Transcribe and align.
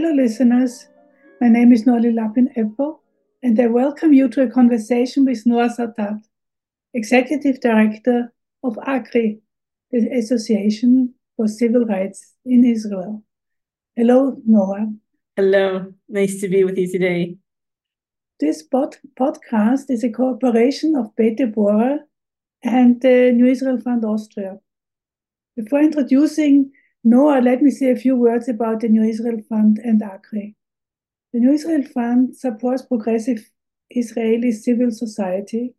Hello, 0.00 0.12
listeners. 0.12 0.86
My 1.40 1.48
name 1.48 1.72
is 1.72 1.84
Noli 1.84 2.12
Lapin 2.12 2.50
Eppo, 2.56 3.00
and 3.42 3.58
I 3.58 3.66
welcome 3.66 4.12
you 4.12 4.28
to 4.28 4.42
a 4.42 4.48
conversation 4.48 5.24
with 5.24 5.44
Noa 5.44 5.70
Sattath, 5.70 6.22
Executive 6.94 7.60
Director 7.60 8.32
of 8.62 8.78
ACRI, 8.86 9.40
the 9.90 10.08
Association 10.12 11.14
for 11.36 11.48
Civil 11.48 11.84
Rights 11.84 12.34
in 12.44 12.64
Israel. 12.64 13.24
Hello, 13.96 14.40
Noa. 14.46 14.86
Hello, 15.34 15.92
nice 16.08 16.40
to 16.42 16.48
be 16.48 16.62
with 16.62 16.78
you 16.78 16.86
today. 16.86 17.36
This 18.38 18.62
pod- 18.62 18.98
podcast 19.18 19.90
is 19.90 20.04
a 20.04 20.10
cooperation 20.10 20.94
of 20.94 21.16
Beit 21.16 21.38
Deborah 21.38 21.98
and 22.62 23.00
the 23.00 23.32
New 23.32 23.46
Israel 23.46 23.80
Fund 23.80 24.04
Austria. 24.04 24.60
Before 25.56 25.80
introducing 25.80 26.70
Noa, 27.04 27.40
let 27.40 27.62
me 27.62 27.70
say 27.70 27.90
a 27.90 27.96
few 27.96 28.16
words 28.16 28.48
about 28.48 28.80
the 28.80 28.88
New 28.88 29.02
Israel 29.02 29.40
Fund 29.48 29.78
and 29.78 30.02
ACRI. 30.02 30.56
The 31.32 31.38
New 31.38 31.52
Israel 31.52 31.84
Fund 31.84 32.36
supports 32.36 32.82
progressive 32.82 33.50
Israeli 33.90 34.50
civil 34.50 34.90
society 34.90 35.74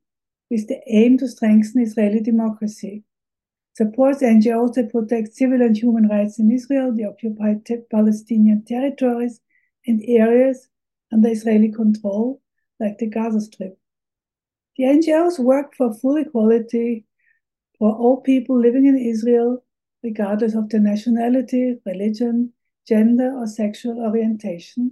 with 0.49 0.67
the 0.67 0.79
aim 0.87 1.17
to 1.17 1.27
strengthen 1.27 1.81
Israeli 1.81 2.21
democracy, 2.21 3.03
supports 3.75 4.23
NGOs 4.23 4.73
that 4.75 4.91
protect 4.91 5.33
civil 5.33 5.61
and 5.61 5.75
human 5.75 6.07
rights 6.07 6.39
in 6.39 6.51
Israel, 6.51 6.93
the 6.95 7.05
occupied 7.05 7.67
Palestinian 7.91 8.63
territories, 8.63 9.41
and 9.85 10.01
areas 10.07 10.69
under 11.11 11.29
Israeli 11.29 11.71
control, 11.71 12.41
like 12.79 12.97
the 12.97 13.07
Gaza 13.07 13.41
Strip. 13.41 13.77
The 14.77 14.85
NGOs 14.85 15.37
work 15.37 15.75
for 15.75 15.93
full 15.93 16.15
equality 16.15 17.05
for 17.77 17.93
all 17.93 18.21
people 18.21 18.59
living 18.59 18.85
in 18.85 18.97
Israel 18.97 19.63
regardless 20.03 20.55
of 20.55 20.69
their 20.69 20.79
nationality, 20.79 21.77
religion, 21.85 22.53
gender, 22.87 23.33
or 23.35 23.47
sexual 23.47 23.99
orientation, 23.99 24.91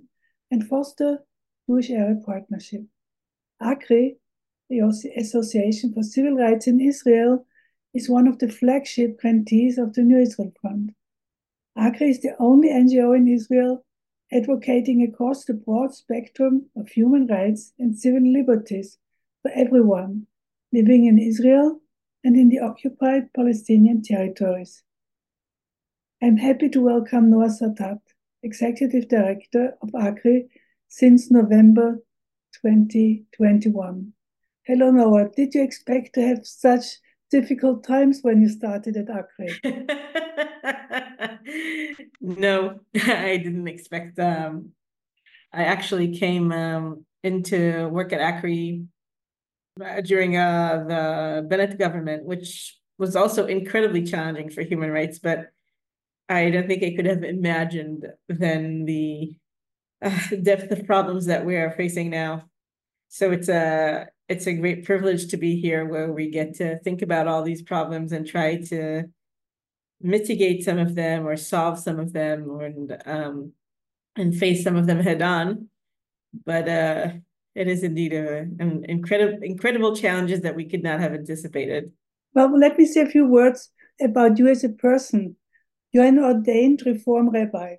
and 0.51 0.67
foster 0.67 1.19
Jewish 1.67 1.89
Arab 1.89 2.23
partnership. 2.25 2.83
ACRI, 3.61 4.17
the 4.69 4.79
Association 5.17 5.93
for 5.93 6.03
Civil 6.03 6.35
Rights 6.35 6.67
in 6.67 6.79
Israel, 6.79 7.45
is 7.93 8.09
one 8.09 8.27
of 8.27 8.39
the 8.39 8.49
flagship 8.49 9.19
grantees 9.19 9.77
of 9.77 9.93
the 9.93 10.03
New 10.03 10.19
Israel 10.19 10.53
Fund. 10.61 10.93
ACRI 11.77 12.09
is 12.09 12.21
the 12.21 12.35
only 12.39 12.69
NGO 12.69 13.15
in 13.15 13.27
Israel 13.27 13.83
advocating 14.31 15.03
across 15.03 15.45
the 15.45 15.53
broad 15.53 15.93
spectrum 15.93 16.65
of 16.75 16.89
human 16.89 17.27
rights 17.27 17.73
and 17.79 17.97
civil 17.97 18.21
liberties 18.21 18.97
for 19.41 19.51
everyone 19.55 20.27
living 20.73 21.05
in 21.05 21.17
Israel 21.17 21.79
and 22.23 22.35
in 22.35 22.49
the 22.49 22.59
occupied 22.59 23.31
Palestinian 23.33 24.01
territories. 24.01 24.83
I'm 26.19 26.37
happy 26.37 26.67
to 26.69 26.81
welcome 26.81 27.29
Noa 27.29 27.45
Sattath, 27.45 28.01
Executive 28.41 29.07
Director 29.07 29.75
of 29.83 29.89
ACRI 29.93 30.47
since 30.87 31.29
November 31.29 31.99
2021. 32.63 34.13
Hello, 34.63 34.89
Noa. 34.89 35.29
Did 35.29 35.53
you 35.53 35.61
expect 35.61 36.15
to 36.15 36.21
have 36.27 36.39
such 36.43 36.85
difficult 37.29 37.83
times 37.83 38.21
when 38.23 38.41
you 38.41 38.49
started 38.49 38.97
at 38.97 39.09
ACRI? 39.09 39.87
no, 42.21 42.79
I 42.95 43.37
didn't 43.37 43.67
expect. 43.67 44.17
Um, 44.17 44.71
I 45.53 45.65
actually 45.65 46.17
came 46.17 46.51
um, 46.51 47.05
into 47.23 47.89
work 47.89 48.11
at 48.11 48.21
ACRI 48.21 48.87
uh, 49.85 50.01
during 50.01 50.35
uh, 50.35 50.83
the 50.87 51.47
Bennett 51.47 51.77
government, 51.77 52.25
which 52.25 52.75
was 52.97 53.15
also 53.15 53.45
incredibly 53.45 54.01
challenging 54.01 54.49
for 54.49 54.63
human 54.63 54.89
rights, 54.89 55.19
but 55.19 55.51
I 56.29 56.49
don't 56.49 56.67
think 56.67 56.83
I 56.83 56.93
could 56.95 57.05
have 57.05 57.23
imagined 57.23 58.05
then 58.27 58.85
the 58.85 59.35
uh, 60.01 60.19
depth 60.43 60.71
of 60.71 60.85
problems 60.85 61.25
that 61.27 61.45
we 61.45 61.55
are 61.55 61.71
facing 61.71 62.09
now. 62.09 62.43
So 63.09 63.31
it's 63.31 63.49
a 63.49 64.07
it's 64.27 64.47
a 64.47 64.53
great 64.53 64.83
privilege 64.83 65.27
to 65.27 65.37
be 65.37 65.59
here 65.59 65.85
where 65.85 66.11
we 66.11 66.29
get 66.29 66.55
to 66.55 66.77
think 66.79 67.01
about 67.01 67.27
all 67.27 67.43
these 67.43 67.61
problems 67.61 68.11
and 68.11 68.27
try 68.27 68.57
to 68.57 69.05
mitigate 70.01 70.63
some 70.63 70.77
of 70.77 70.95
them 70.95 71.25
or 71.25 71.37
solve 71.37 71.79
some 71.79 71.99
of 71.99 72.11
them 72.11 72.59
and 72.59 73.01
um 73.05 73.53
and 74.15 74.35
face 74.35 74.63
some 74.63 74.75
of 74.75 74.85
them 74.85 74.99
head 74.99 75.21
on. 75.21 75.69
But 76.45 76.67
uh 76.67 77.11
it 77.55 77.67
is 77.67 77.83
indeed 77.83 78.13
a, 78.13 78.39
an 78.59 78.85
incredible 78.87 79.39
incredible 79.41 79.95
challenges 79.95 80.41
that 80.41 80.55
we 80.55 80.65
could 80.65 80.83
not 80.83 80.99
have 80.99 81.13
anticipated. 81.13 81.91
Well, 82.33 82.55
let 82.59 82.77
me 82.77 82.85
say 82.85 83.01
a 83.01 83.09
few 83.09 83.25
words 83.25 83.71
about 84.01 84.37
you 84.37 84.47
as 84.47 84.63
a 84.63 84.69
person. 84.69 85.36
You're 85.97 86.05
an 86.05 86.19
ordained 86.19 86.83
Reform 86.85 87.31
rabbi. 87.31 87.77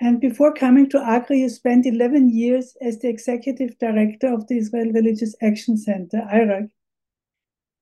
And 0.00 0.20
before 0.20 0.52
coming 0.52 0.90
to 0.90 0.98
ACRI, 0.98 1.42
you 1.42 1.48
spent 1.48 1.86
11 1.86 2.30
years 2.30 2.76
as 2.82 2.98
the 2.98 3.08
executive 3.08 3.78
director 3.78 4.34
of 4.34 4.48
the 4.48 4.58
Israel 4.58 4.90
Religious 4.90 5.36
Action 5.40 5.76
Center, 5.76 6.26
IRAC, 6.28 6.70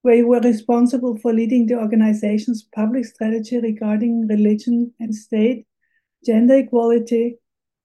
where 0.02 0.16
you 0.16 0.28
were 0.28 0.41
responsible 0.41 1.16
for 1.16 1.32
leading 1.32 1.64
the 1.64 1.76
organization's 1.78 2.62
public 2.74 3.06
strategy 3.06 3.58
regarding 3.58 4.26
religion 4.26 4.92
and 5.00 5.14
state, 5.14 5.66
gender 6.26 6.56
equality, 6.58 7.38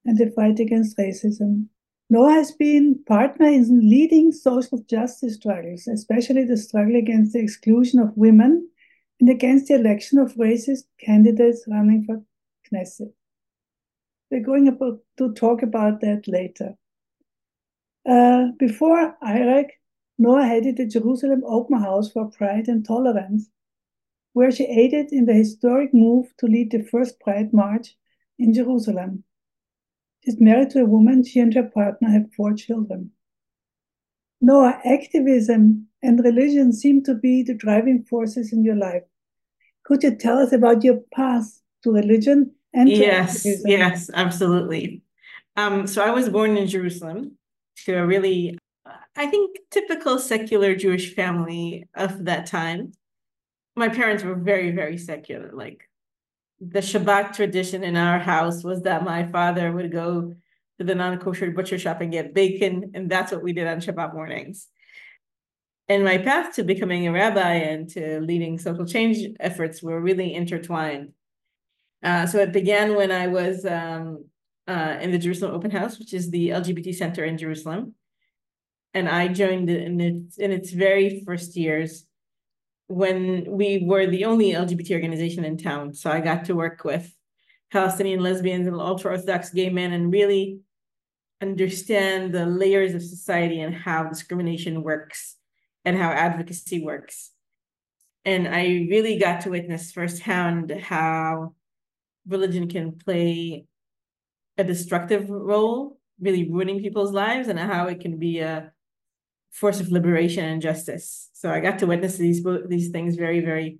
and 0.03 0.17
the 0.17 0.29
fight 0.31 0.59
against 0.59 0.97
racism. 0.97 1.67
Noa 2.09 2.33
has 2.33 2.51
been 2.51 3.01
partner 3.07 3.47
in 3.47 3.89
leading 3.89 4.33
social 4.33 4.79
justice 4.89 5.35
struggles, 5.35 5.87
especially 5.87 6.43
the 6.43 6.57
struggle 6.57 6.97
against 6.97 7.31
the 7.31 7.39
exclusion 7.39 8.01
of 8.01 8.17
women 8.17 8.67
and 9.19 9.29
against 9.29 9.67
the 9.67 9.75
election 9.75 10.17
of 10.17 10.33
racist 10.35 10.83
candidates 10.99 11.65
running 11.67 12.05
for 12.05 12.23
Knesset. 12.69 13.13
We're 14.29 14.43
going 14.43 14.67
about 14.67 14.99
to 15.17 15.33
talk 15.33 15.61
about 15.61 16.01
that 16.01 16.27
later. 16.27 16.75
Uh, 18.07 18.47
before 18.59 19.15
IRAC, 19.23 19.69
Noa 20.17 20.45
headed 20.45 20.77
the 20.77 20.85
Jerusalem 20.85 21.43
Open 21.45 21.79
House 21.79 22.11
for 22.11 22.29
Pride 22.29 22.67
and 22.67 22.85
Tolerance, 22.85 23.49
where 24.33 24.51
she 24.51 24.65
aided 24.65 25.11
in 25.11 25.25
the 25.25 25.33
historic 25.33 25.93
move 25.93 26.27
to 26.37 26.47
lead 26.47 26.71
the 26.71 26.83
first 26.83 27.19
Pride 27.19 27.53
March 27.53 27.95
in 28.37 28.53
Jerusalem. 28.53 29.23
She's 30.23 30.39
married 30.41 30.71
to 30.71 30.81
a 30.81 30.85
woman, 30.85 31.23
she 31.23 31.39
and 31.39 31.53
her 31.53 31.63
partner 31.63 32.09
have 32.09 32.33
four 32.33 32.53
children. 32.53 33.11
Noa, 34.41 34.79
activism 34.85 35.87
and 36.01 36.23
religion 36.23 36.73
seem 36.73 37.03
to 37.03 37.15
be 37.15 37.43
the 37.43 37.53
driving 37.53 38.03
forces 38.03 38.51
in 38.51 38.63
your 38.63 38.75
life. 38.75 39.03
Could 39.85 40.03
you 40.03 40.15
tell 40.15 40.39
us 40.39 40.51
about 40.51 40.83
your 40.83 40.99
path 41.13 41.61
to 41.83 41.91
religion 41.91 42.51
and 42.73 42.89
to 42.89 42.95
yes, 42.95 43.37
activism? 43.37 43.69
yes, 43.69 44.09
absolutely. 44.13 45.03
Um, 45.55 45.87
so 45.87 46.03
I 46.03 46.09
was 46.09 46.27
born 46.27 46.57
in 46.57 46.67
Jerusalem 46.67 47.37
to 47.85 47.93
a 47.99 48.05
really, 48.05 48.57
I 49.15 49.27
think, 49.27 49.57
typical 49.71 50.19
secular 50.19 50.75
Jewish 50.75 51.13
family 51.13 51.87
of 51.95 52.25
that 52.25 52.47
time. 52.47 52.93
My 53.75 53.89
parents 53.89 54.23
were 54.23 54.35
very, 54.35 54.71
very 54.71 54.97
secular. 54.97 55.51
Like 55.53 55.87
the 56.59 56.79
Shabbat 56.79 57.33
tradition 57.33 57.83
in 57.83 57.95
our 57.95 58.19
house 58.19 58.63
was 58.63 58.81
that 58.83 59.03
my 59.03 59.25
father 59.27 59.71
would 59.71 59.91
go 59.91 60.33
to 60.79 60.83
the 60.83 60.95
non-kosher 60.95 61.51
butcher 61.51 61.77
shop 61.77 62.01
and 62.01 62.11
get 62.11 62.33
bacon, 62.33 62.91
and 62.95 63.09
that's 63.09 63.31
what 63.31 63.43
we 63.43 63.53
did 63.53 63.67
on 63.67 63.79
Shabbat 63.79 64.13
mornings. 64.13 64.67
And 65.87 66.03
my 66.03 66.17
path 66.17 66.55
to 66.55 66.63
becoming 66.63 67.07
a 67.07 67.11
rabbi 67.11 67.53
and 67.53 67.87
to 67.89 68.19
leading 68.19 68.57
social 68.57 68.85
change 68.85 69.35
efforts 69.39 69.83
were 69.83 70.01
really 70.01 70.33
intertwined. 70.33 71.13
Uh, 72.03 72.25
so 72.25 72.39
it 72.39 72.51
began 72.51 72.95
when 72.95 73.11
I 73.11 73.27
was 73.27 73.65
um, 73.65 74.25
uh, 74.67 74.97
in 74.99 75.11
the 75.11 75.19
Jerusalem 75.19 75.53
Open 75.53 75.71
House, 75.71 75.99
which 75.99 76.13
is 76.13 76.31
the 76.31 76.49
LGBT 76.49 76.95
center 76.95 77.23
in 77.23 77.37
Jerusalem. 77.37 77.93
And 78.93 79.07
I 79.07 79.27
joined 79.27 79.69
in 79.69 80.01
its, 80.01 80.37
in 80.37 80.51
its 80.51 80.71
very 80.71 81.23
first 81.25 81.55
years 81.55 82.05
when 82.87 83.45
we 83.47 83.83
were 83.85 84.07
the 84.07 84.25
only 84.25 84.53
LGBT 84.53 84.91
organization 84.91 85.45
in 85.45 85.57
town. 85.57 85.93
So 85.93 86.09
I 86.09 86.19
got 86.19 86.45
to 86.45 86.55
work 86.55 86.83
with 86.83 87.13
Palestinian 87.71 88.21
lesbians 88.21 88.67
and 88.67 88.75
ultra 88.75 89.11
Orthodox 89.11 89.51
gay 89.51 89.69
men 89.69 89.91
and 89.91 90.11
really 90.11 90.59
understand 91.41 92.33
the 92.33 92.45
layers 92.45 92.93
of 92.93 93.03
society 93.03 93.59
and 93.59 93.75
how 93.75 94.03
discrimination 94.03 94.81
works 94.81 95.35
and 95.85 95.97
how 95.97 96.09
advocacy 96.09 96.83
works. 96.83 97.31
And 98.25 98.47
I 98.47 98.87
really 98.89 99.19
got 99.19 99.41
to 99.41 99.51
witness 99.51 99.91
firsthand 99.91 100.71
how 100.71 101.53
religion 102.27 102.67
can 102.67 102.93
play 102.93 103.65
a 104.57 104.63
destructive 104.63 105.29
role, 105.29 105.99
really 106.19 106.49
ruining 106.49 106.81
people's 106.81 107.11
lives, 107.11 107.47
and 107.47 107.59
how 107.59 107.85
it 107.85 107.99
can 107.99 108.17
be 108.17 108.39
a 108.39 108.71
force 109.51 109.79
of 109.79 109.91
liberation 109.91 110.43
and 110.43 110.61
justice. 110.61 111.29
So 111.33 111.51
I 111.51 111.59
got 111.59 111.79
to 111.79 111.87
witness 111.87 112.17
these 112.17 112.43
these 112.67 112.89
things 112.89 113.15
very, 113.15 113.41
very 113.41 113.77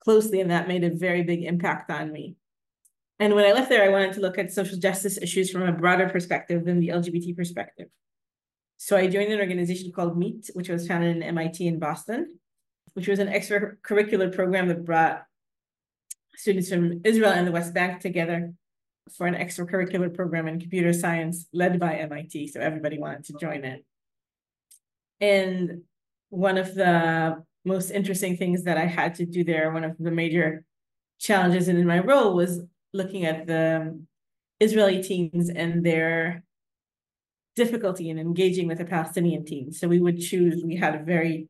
closely, 0.00 0.40
and 0.40 0.50
that 0.50 0.68
made 0.68 0.84
a 0.84 0.90
very 0.90 1.22
big 1.22 1.42
impact 1.42 1.90
on 1.90 2.12
me. 2.12 2.36
And 3.18 3.34
when 3.34 3.44
I 3.44 3.52
left 3.52 3.68
there, 3.68 3.84
I 3.84 3.88
wanted 3.88 4.14
to 4.14 4.20
look 4.20 4.38
at 4.38 4.52
social 4.52 4.78
justice 4.78 5.18
issues 5.18 5.50
from 5.50 5.62
a 5.62 5.72
broader 5.72 6.08
perspective 6.08 6.64
than 6.64 6.80
the 6.80 6.88
LGBT 6.88 7.36
perspective. 7.36 7.88
So 8.84 8.96
I 8.96 9.06
joined 9.06 9.32
an 9.32 9.38
organization 9.38 9.92
called 9.92 10.18
MEET, 10.18 10.50
which 10.54 10.68
was 10.68 10.88
founded 10.88 11.16
in 11.16 11.22
MIT 11.22 11.64
in 11.64 11.78
Boston, 11.78 12.36
which 12.94 13.06
was 13.06 13.20
an 13.20 13.28
extracurricular 13.28 14.34
program 14.34 14.66
that 14.66 14.84
brought 14.84 15.22
students 16.34 16.68
from 16.68 17.00
Israel 17.04 17.30
and 17.30 17.46
the 17.46 17.52
West 17.52 17.72
Bank 17.72 18.00
together 18.00 18.52
for 19.16 19.28
an 19.28 19.36
extracurricular 19.36 20.12
program 20.12 20.48
in 20.48 20.58
computer 20.58 20.92
science 20.92 21.46
led 21.52 21.78
by 21.78 21.94
MIT. 21.94 22.48
So 22.48 22.58
everybody 22.58 22.98
wanted 22.98 23.22
to 23.26 23.34
join 23.34 23.62
it. 23.62 23.84
And 25.20 25.82
one 26.30 26.58
of 26.58 26.74
the 26.74 27.40
most 27.64 27.92
interesting 27.92 28.36
things 28.36 28.64
that 28.64 28.78
I 28.78 28.86
had 28.86 29.14
to 29.14 29.24
do 29.24 29.44
there, 29.44 29.70
one 29.70 29.84
of 29.84 29.96
the 29.96 30.10
major 30.10 30.64
challenges 31.20 31.68
in 31.68 31.86
my 31.86 32.00
role 32.00 32.34
was 32.34 32.60
looking 32.92 33.26
at 33.26 33.46
the 33.46 33.96
Israeli 34.58 35.04
teens 35.04 35.50
and 35.50 35.86
their 35.86 36.42
difficulty 37.54 38.10
in 38.10 38.18
engaging 38.18 38.66
with 38.66 38.78
the 38.78 38.84
Palestinian 38.84 39.44
teens. 39.44 39.78
So 39.78 39.88
we 39.88 40.00
would 40.00 40.20
choose, 40.20 40.62
we 40.64 40.76
had 40.76 40.94
a 40.94 41.02
very 41.02 41.48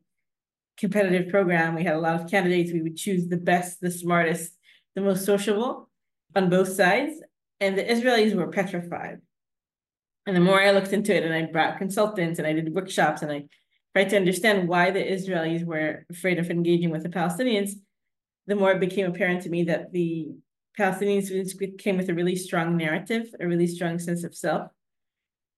competitive 0.77 1.29
program. 1.29 1.75
We 1.75 1.83
had 1.83 1.95
a 1.95 1.99
lot 1.99 2.19
of 2.19 2.29
candidates. 2.29 2.71
We 2.71 2.81
would 2.81 2.97
choose 2.97 3.27
the 3.27 3.37
best, 3.37 3.81
the 3.81 3.91
smartest, 3.91 4.57
the 4.95 5.01
most 5.01 5.25
sociable 5.25 5.89
on 6.35 6.49
both 6.49 6.69
sides. 6.69 7.21
And 7.59 7.77
the 7.77 7.83
Israelis 7.83 8.35
were 8.35 8.47
petrified. 8.47 9.19
And 10.25 10.35
the 10.35 10.41
more 10.41 10.61
I 10.61 10.71
looked 10.71 10.93
into 10.93 11.15
it 11.15 11.23
and 11.23 11.33
I 11.33 11.51
brought 11.51 11.77
consultants 11.77 12.39
and 12.39 12.47
I 12.47 12.53
did 12.53 12.73
workshops 12.73 13.21
and 13.21 13.31
I 13.31 13.45
tried 13.93 14.09
to 14.09 14.17
understand 14.17 14.67
why 14.67 14.91
the 14.91 15.03
Israelis 15.03 15.65
were 15.65 16.05
afraid 16.09 16.39
of 16.39 16.49
engaging 16.49 16.89
with 16.89 17.03
the 17.03 17.09
Palestinians, 17.09 17.73
the 18.47 18.55
more 18.55 18.71
it 18.71 18.79
became 18.79 19.05
apparent 19.05 19.41
to 19.43 19.49
me 19.49 19.63
that 19.65 19.91
the 19.91 20.29
Palestinian 20.75 21.23
students 21.23 21.53
came 21.77 21.97
with 21.97 22.09
a 22.09 22.13
really 22.13 22.35
strong 22.35 22.75
narrative, 22.77 23.33
a 23.39 23.47
really 23.47 23.67
strong 23.67 23.99
sense 23.99 24.23
of 24.23 24.35
self, 24.35 24.71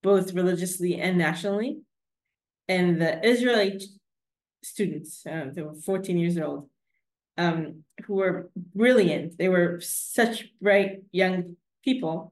both 0.06 0.34
religiously 0.34 1.02
and 1.02 1.18
nationally. 1.18 1.80
And 2.68 3.02
the 3.02 3.12
Israeli 3.28 3.82
students, 4.64 5.26
uh, 5.26 5.48
they 5.52 5.64
were 5.64 5.74
14 5.74 6.18
years 6.18 6.38
old, 6.38 6.70
um, 7.38 7.84
who 8.06 8.14
were 8.14 8.52
brilliant. 8.56 9.38
They 9.40 9.50
were 9.50 9.80
such 9.82 10.36
bright 10.62 11.02
young 11.12 11.56
people. 11.84 12.32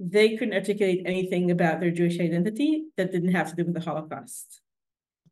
They 0.00 0.36
couldn't 0.36 0.54
articulate 0.54 1.02
anything 1.04 1.50
about 1.50 1.80
their 1.80 1.90
Jewish 1.90 2.18
identity 2.18 2.86
that 2.96 3.12
didn't 3.12 3.32
have 3.32 3.50
to 3.50 3.56
do 3.56 3.64
with 3.66 3.74
the 3.74 3.88
Holocaust. 3.88 4.62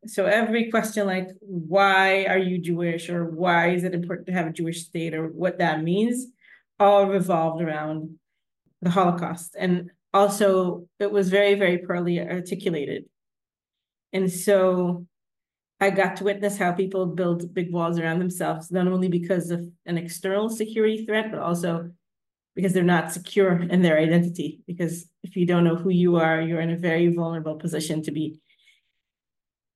So 0.07 0.27
every 0.27 0.71
question 0.71 1.07
like, 1.07 1.31
why 1.41 2.27
are 2.27 2.39
you 2.51 2.59
Jewish? 2.59 3.09
Or 3.09 3.25
why 3.25 3.71
is 3.71 3.83
it 3.83 3.95
important 3.95 4.27
to 4.27 4.35
have 4.35 4.47
a 4.47 4.53
Jewish 4.53 4.85
state? 4.85 5.15
Or 5.15 5.27
what 5.29 5.59
that 5.59 5.83
means, 5.83 6.27
all 6.79 7.07
revolved 7.07 7.63
around 7.63 8.19
the 8.83 8.91
Holocaust. 8.91 9.57
And 9.59 9.91
also 10.13 10.89
it 10.99 11.11
was 11.11 11.29
very, 11.29 11.55
very 11.55 11.79
poorly 11.79 12.21
articulated. 12.21 13.05
And 14.13 14.31
so 14.31 15.07
I 15.81 15.91
got 15.91 16.17
to 16.17 16.25
witness 16.25 16.59
how 16.59 16.73
people 16.73 17.07
build 17.07 17.55
big 17.55 17.73
walls 17.73 17.99
around 17.99 18.19
themselves, 18.19 18.71
not 18.71 18.89
only 18.89 19.09
because 19.09 19.51
of 19.51 19.67
an 19.87 19.99
external 19.99 20.49
security 20.49 21.07
threat, 21.07 21.31
but 21.31 21.41
also 21.41 21.91
because 22.57 22.73
they're 22.73 22.83
not 22.83 23.13
secure 23.13 23.63
in 23.63 23.83
their 23.83 23.99
identity. 23.99 24.61
Because 24.67 25.07
if 25.23 25.37
you 25.37 25.47
don't 25.47 25.63
know 25.63 25.77
who 25.77 25.91
you 25.91 26.17
are, 26.17 26.41
you're 26.41 26.61
in 26.61 26.71
a 26.71 26.77
very 26.77 27.15
vulnerable 27.15 27.55
position 27.55 28.03
to 28.03 28.11
be 28.11 28.41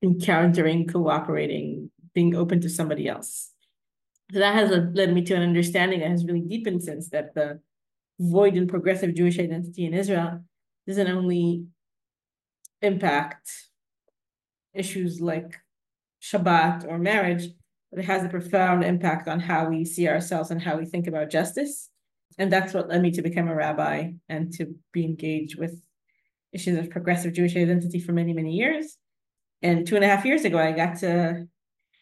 encountering, 0.03 0.89
cooperating, 0.89 1.91
being 2.15 2.35
open 2.35 2.61
to 2.63 2.69
somebody 2.69 3.07
else. 3.07 3.51
So 4.33 4.41
that 4.41 4.55
has 4.55 4.71
led 4.71 5.13
me 5.13 5.23
to 5.23 5.35
an 5.35 5.43
understanding 5.43 6.01
that 6.01 6.11
has 6.11 6.25
really 6.25 6.41
deepened 6.41 6.83
since 6.83 7.11
that 7.11 7.35
the 7.35 7.61
void 8.19 8.57
in 8.57 8.67
progressive 8.67 9.15
Jewish 9.15 9.39
identity 9.39 9.85
in 9.85 9.95
Israel 9.95 10.45
doesn't 10.87 11.09
only 11.09 11.65
impact 12.81 13.51
issues 14.75 15.21
like 15.21 15.61
Shabbat 16.23 16.89
or 16.89 16.99
marriage, 16.99 17.49
but 17.91 18.01
it 18.01 18.05
has 18.05 18.25
a 18.25 18.29
profound 18.29 18.85
impact 18.85 19.29
on 19.29 19.41
how 19.41 19.69
we 19.69 19.85
see 19.85 20.09
ourselves 20.09 20.51
and 20.51 20.63
how 20.63 20.77
we 20.77 20.87
think 20.87 21.07
about 21.07 21.31
justice. 21.31 21.91
And 22.39 22.51
that's 22.51 22.73
what 22.73 22.89
led 22.89 23.03
me 23.03 23.11
to 23.13 23.23
become 23.23 23.49
a 23.49 23.55
rabbi 23.55 24.13
and 24.29 24.53
to 24.55 24.75
be 24.93 25.05
engaged 25.05 25.59
with 25.59 25.83
issues 26.53 26.79
of 26.79 26.91
progressive 26.91 27.33
Jewish 27.33 27.57
identity 27.57 28.01
for 28.01 28.13
many, 28.13 28.33
many 28.33 28.53
years. 28.53 28.97
And 29.63 29.87
two 29.87 29.97
and 29.97 30.05
a 30.05 30.09
half 30.09 30.25
years 30.25 30.45
ago, 30.45 30.59
I 30.59 30.73
got 30.73 30.99
to 31.01 31.47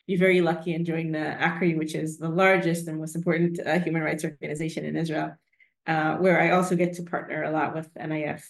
be 0.07 0.17
very 0.17 0.41
lucky 0.41 0.75
in 0.75 0.85
joining 0.85 1.13
the 1.13 1.37
ACRI, 1.41 1.77
which 1.77 1.95
is 1.95 2.19
the 2.19 2.29
largest 2.29 2.89
and 2.89 2.99
most 2.99 3.15
important 3.15 3.61
uh, 3.65 3.79
human 3.81 4.03
rights 4.03 4.25
organization 4.25 4.85
in 4.85 4.97
Israel, 4.97 5.37
uh, 5.87 6.17
where 6.17 6.41
I 6.41 6.51
also 6.51 6.77
get 6.77 6.95
to 6.95 7.03
partner 7.03 7.43
a 7.43 7.51
lot 7.51 7.75
with 7.75 7.89
NIF 7.95 8.43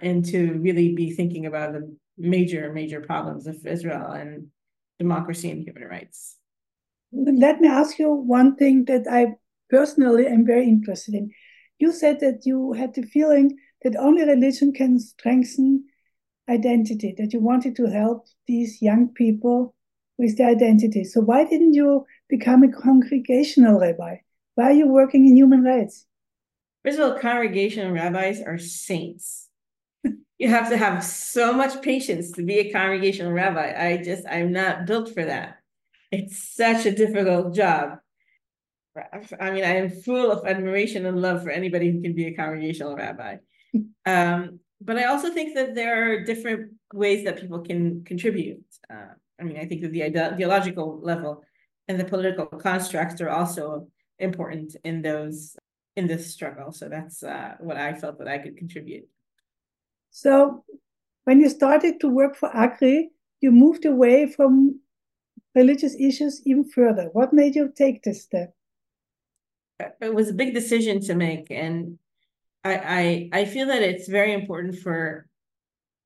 and 0.00 0.24
to 0.26 0.54
really 0.54 0.94
be 0.94 1.10
thinking 1.12 1.46
about 1.46 1.72
the 1.72 1.96
major, 2.18 2.72
major 2.72 3.00
problems 3.00 3.46
of 3.46 3.66
Israel 3.66 4.10
and 4.10 4.48
democracy 4.98 5.50
and 5.50 5.62
human 5.62 5.84
rights. 5.84 6.36
Let 7.12 7.60
me 7.60 7.68
ask 7.68 7.98
you 7.98 8.10
one 8.12 8.56
thing 8.56 8.86
that 8.86 9.06
I 9.10 9.34
personally 9.70 10.26
am 10.26 10.46
very 10.46 10.66
interested 10.66 11.14
in. 11.14 11.30
You 11.78 11.92
said 11.92 12.20
that 12.20 12.46
you 12.46 12.72
had 12.72 12.94
the 12.94 13.02
feeling 13.02 13.58
that 13.82 13.96
only 13.96 14.24
religion 14.24 14.72
can 14.72 14.98
strengthen 14.98 15.84
identity, 16.48 17.14
that 17.18 17.32
you 17.32 17.40
wanted 17.40 17.76
to 17.76 17.86
help 17.86 18.26
these 18.46 18.80
young 18.80 19.08
people 19.08 19.74
with 20.18 20.38
their 20.38 20.48
identity. 20.48 21.04
So 21.04 21.20
why 21.20 21.44
didn't 21.44 21.74
you 21.74 22.06
become 22.28 22.62
a 22.62 22.72
congregational 22.72 23.80
rabbi? 23.80 24.16
Why 24.54 24.64
are 24.64 24.72
you 24.72 24.88
working 24.88 25.26
in 25.26 25.36
human 25.36 25.62
rights? 25.62 26.06
First 26.84 26.98
of 26.98 27.12
all, 27.12 27.18
congregational 27.18 27.92
rabbis 27.92 28.40
are 28.40 28.58
saints 28.58 29.48
you 30.38 30.48
have 30.48 30.68
to 30.70 30.76
have 30.76 31.04
so 31.04 31.52
much 31.52 31.82
patience 31.82 32.32
to 32.32 32.42
be 32.42 32.58
a 32.58 32.72
congregational 32.72 33.32
rabbi. 33.32 33.72
I 33.76 34.02
just, 34.02 34.24
I'm 34.28 34.52
not 34.52 34.86
built 34.86 35.14
for 35.14 35.24
that. 35.24 35.58
It's 36.10 36.54
such 36.54 36.84
a 36.86 36.94
difficult 36.94 37.54
job. 37.54 37.98
I 39.40 39.50
mean, 39.50 39.64
I 39.64 39.76
am 39.76 39.88
full 39.88 40.30
of 40.30 40.46
admiration 40.46 41.06
and 41.06 41.22
love 41.22 41.42
for 41.42 41.50
anybody 41.50 41.90
who 41.90 42.02
can 42.02 42.14
be 42.14 42.26
a 42.26 42.34
congregational 42.34 42.96
rabbi. 42.96 43.36
Um, 44.04 44.58
but 44.80 44.98
I 44.98 45.04
also 45.04 45.32
think 45.32 45.54
that 45.54 45.76
there 45.76 46.10
are 46.10 46.24
different 46.24 46.72
ways 46.92 47.24
that 47.24 47.40
people 47.40 47.60
can 47.60 48.02
contribute. 48.04 48.64
Uh, 48.92 49.14
I 49.40 49.44
mean, 49.44 49.56
I 49.56 49.64
think 49.64 49.80
that 49.82 49.92
the 49.92 50.02
ideological 50.02 51.00
level 51.00 51.44
and 51.86 52.00
the 52.00 52.04
political 52.04 52.46
constructs 52.46 53.20
are 53.20 53.30
also 53.30 53.86
important 54.18 54.74
in 54.84 55.02
those 55.02 55.56
in 55.96 56.06
this 56.06 56.32
struggle. 56.32 56.72
So 56.72 56.88
that's 56.88 57.22
uh, 57.22 57.56
what 57.60 57.76
I 57.76 57.94
felt 57.94 58.18
that 58.18 58.28
I 58.28 58.38
could 58.38 58.56
contribute. 58.56 59.08
So 60.10 60.64
when 61.24 61.40
you 61.40 61.48
started 61.48 62.00
to 62.00 62.08
work 62.08 62.36
for 62.36 62.50
ACRI, 62.50 63.08
you 63.40 63.50
moved 63.50 63.84
away 63.84 64.26
from 64.26 64.80
religious 65.54 65.94
issues 65.98 66.42
even 66.46 66.64
further. 66.64 67.10
What 67.12 67.32
made 67.32 67.54
you 67.54 67.72
take 67.74 68.02
this 68.02 68.22
step? 68.22 68.54
It 70.00 70.14
was 70.14 70.28
a 70.28 70.34
big 70.34 70.54
decision 70.54 71.00
to 71.02 71.14
make, 71.14 71.50
and 71.50 71.98
I 72.62 73.28
I, 73.32 73.40
I 73.40 73.44
feel 73.46 73.66
that 73.66 73.82
it's 73.82 74.06
very 74.08 74.32
important 74.32 74.78
for 74.78 75.26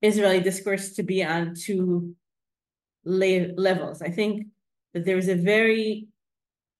Israeli 0.00 0.40
discourse 0.40 0.94
to 0.94 1.02
be 1.02 1.22
on 1.22 1.54
two 1.54 2.16
levels. 3.04 4.02
I 4.02 4.10
think 4.10 4.46
that 4.94 5.04
there's 5.04 5.28
a 5.28 5.34
very 5.34 6.08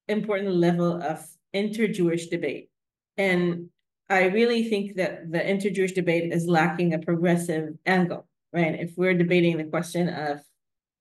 important 0.09 0.55
level 0.55 1.03
of 1.03 1.25
inter-Jewish 1.53 2.29
debate, 2.29 2.71
and 3.17 3.69
I 4.09 4.27
really 4.27 4.69
think 4.69 4.97
that 4.97 5.31
the 5.33 5.49
inter-Jewish 5.49 5.93
debate 5.93 6.33
is 6.33 6.47
lacking 6.47 6.95
a 6.95 6.99
progressive 6.99 7.71
angle, 7.85 8.29
right? 8.53 8.79
If 8.79 8.93
we're 8.97 9.15
debating 9.15 9.57
the 9.57 9.65
question 9.65 10.09
of 10.09 10.41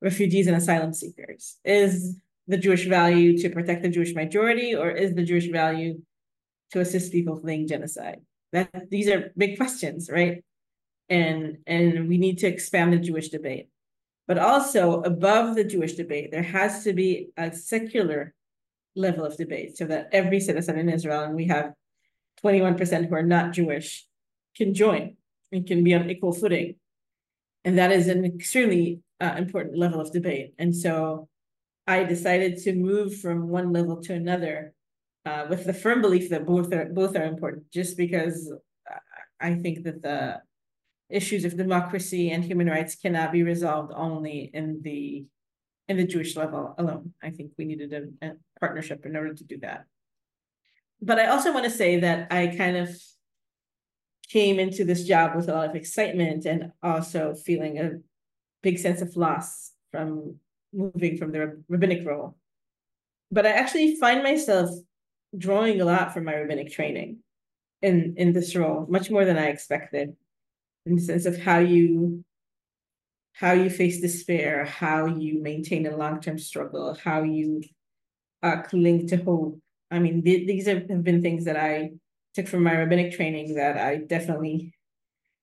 refugees 0.02 0.48
and 0.48 0.56
asylum 0.56 0.94
seekers, 0.94 1.58
is 1.64 2.18
the 2.48 2.58
Jewish 2.58 2.88
value 2.88 3.38
to 3.40 3.50
protect 3.50 3.84
the 3.84 3.90
Jewish 3.90 4.14
majority, 4.14 4.76
or 4.76 4.90
is 4.90 5.14
the 5.14 5.24
Jewish 5.24 5.50
value 5.50 6.02
to 6.72 6.80
assist 6.80 7.12
people 7.12 7.40
fleeing 7.40 7.68
genocide? 7.68 8.22
That 8.54 8.90
these 8.90 9.08
are 9.08 9.32
big 9.38 9.58
questions, 9.58 10.10
right? 10.10 10.44
And 11.10 11.58
and 11.68 12.08
we 12.08 12.18
need 12.18 12.40
to 12.40 12.48
expand 12.48 12.94
the 12.94 13.00
Jewish 13.00 13.30
debate. 13.30 13.70
But 14.28 14.40
also 14.40 15.02
above 15.02 15.56
the 15.56 15.64
Jewish 15.64 15.94
debate, 15.94 16.32
there 16.32 16.44
has 16.44 16.84
to 16.84 16.94
be 16.94 17.30
a 17.38 17.54
secular 17.54 18.34
level 18.96 19.26
of 19.26 19.38
debate 19.38 19.78
so 19.78 19.86
that 19.86 20.10
every 20.12 20.40
citizen 20.40 20.80
in 20.80 20.90
Israel, 20.90 21.24
and 21.24 21.36
we 21.36 21.46
have 21.46 21.74
21% 22.46 23.10
who 23.10 23.16
are 23.16 23.24
not 23.24 23.54
Jewish 23.54 24.06
can 24.56 24.74
join 24.74 25.18
and 25.52 25.66
can 25.66 25.84
be 25.84 25.96
on 25.96 26.10
equal 26.10 26.32
footing. 26.32 26.76
And 27.64 27.78
that 27.80 27.92
is 27.92 28.08
an 28.08 28.24
extremely 28.24 29.00
uh, 29.20 29.34
important 29.38 29.78
level 29.78 30.00
of 30.00 30.14
debate. 30.14 30.54
And 30.60 30.76
so 30.76 31.28
I 31.88 32.04
decided 32.04 32.58
to 32.64 32.74
move 32.74 33.20
from 33.20 33.50
one 33.50 33.74
level 33.74 34.00
to 34.04 34.14
another 34.14 34.74
uh, 35.26 35.48
with 35.50 35.66
the 35.66 35.74
firm 35.74 36.02
belief 36.02 36.30
that 36.30 36.46
both 36.46 36.72
are 36.72 36.86
both 36.86 37.16
are 37.16 37.26
important. 37.26 37.72
Just 37.72 37.98
because 37.98 38.54
I 39.40 39.56
think 39.56 39.84
that 39.84 40.04
the 40.04 40.42
issues 41.10 41.46
of 41.46 41.58
democracy 41.58 42.30
and 42.30 42.44
human 42.44 42.68
rights 42.68 42.96
cannot 42.96 43.32
be 43.32 43.42
resolved 43.42 43.92
only 43.96 44.52
in 44.54 44.82
the 44.84 45.26
in 45.88 45.98
the 45.98 46.06
Jewish 46.06 46.36
level 46.36 46.76
alone. 46.78 47.14
I 47.24 47.32
think 47.32 47.52
we 47.58 47.66
needed 47.66 47.92
a, 47.94 48.28
a 48.28 48.32
partnership 48.60 49.06
in 49.06 49.16
order 49.16 49.34
to 49.34 49.44
do 49.44 49.58
that. 49.60 49.86
But 51.02 51.20
I 51.20 51.28
also 51.28 51.54
want 51.54 51.66
to 51.66 51.72
say 51.72 52.00
that 52.00 52.32
I 52.32 52.48
kind 52.48 52.78
of 52.78 52.90
came 54.30 54.60
into 54.60 54.84
this 54.86 55.04
job 55.04 55.36
with 55.36 55.50
a 55.50 55.54
lot 55.54 55.70
of 55.70 55.76
excitement 55.76 56.46
and 56.46 56.72
also 56.82 57.36
feeling 57.36 57.78
a 57.80 57.92
big 58.64 58.80
sense 58.80 59.02
of 59.02 59.16
loss 59.16 59.72
from 59.92 60.36
moving 60.74 61.18
from 61.18 61.32
the 61.32 61.62
rabbinic 61.70 62.06
role. 62.06 62.38
But 63.32 63.46
I 63.46 63.52
actually 63.52 63.96
find 63.96 64.24
myself 64.24 64.70
drawing 65.38 65.82
a 65.82 65.86
lot 65.86 66.14
from 66.14 66.26
my 66.26 66.36
rabbinic 66.36 66.72
training 66.72 67.20
in 67.82 68.16
in 68.18 68.34
this 68.34 68.56
role, 68.56 68.86
much 68.90 69.10
more 69.10 69.26
than 69.26 69.38
I 69.38 69.48
expected, 69.48 70.16
in 70.86 70.96
the 70.96 71.02
sense 71.02 71.26
of 71.26 71.38
how 71.38 71.60
you 71.60 72.24
how 73.34 73.52
you 73.52 73.70
face 73.70 74.00
despair, 74.00 74.66
how 74.66 75.08
you 75.08 75.42
maintain 75.42 75.86
a 75.86 75.98
long-term 75.98 76.40
struggle, 76.40 76.94
how 77.04 77.24
you 77.24 77.62
uh, 78.42 78.62
cling 78.62 79.08
to 79.08 79.18
hope. 79.18 79.60
I 79.92 80.00
mean, 80.00 80.24
th 80.24 80.48
these 80.48 80.68
have 80.68 80.88
been 80.88 81.22
things 81.22 81.46
that 81.46 81.58
I 81.58 81.92
took 82.34 82.48
from 82.48 82.64
my 82.64 82.76
rabbinic 82.76 83.14
training 83.14 83.56
that 83.56 83.78
I 83.78 83.98
definitely 83.98 84.74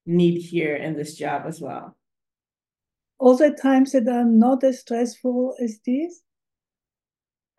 need 0.04 0.40
here 0.40 0.76
in 0.76 0.96
this 0.96 1.14
job 1.16 1.44
as 1.46 1.60
well. 1.60 1.96
Also 3.18 3.52
times 3.52 3.92
that 3.92 4.08
are 4.08 4.24
not 4.24 4.64
as 4.64 4.80
stressful 4.80 5.54
as 5.62 5.78
these? 5.84 6.22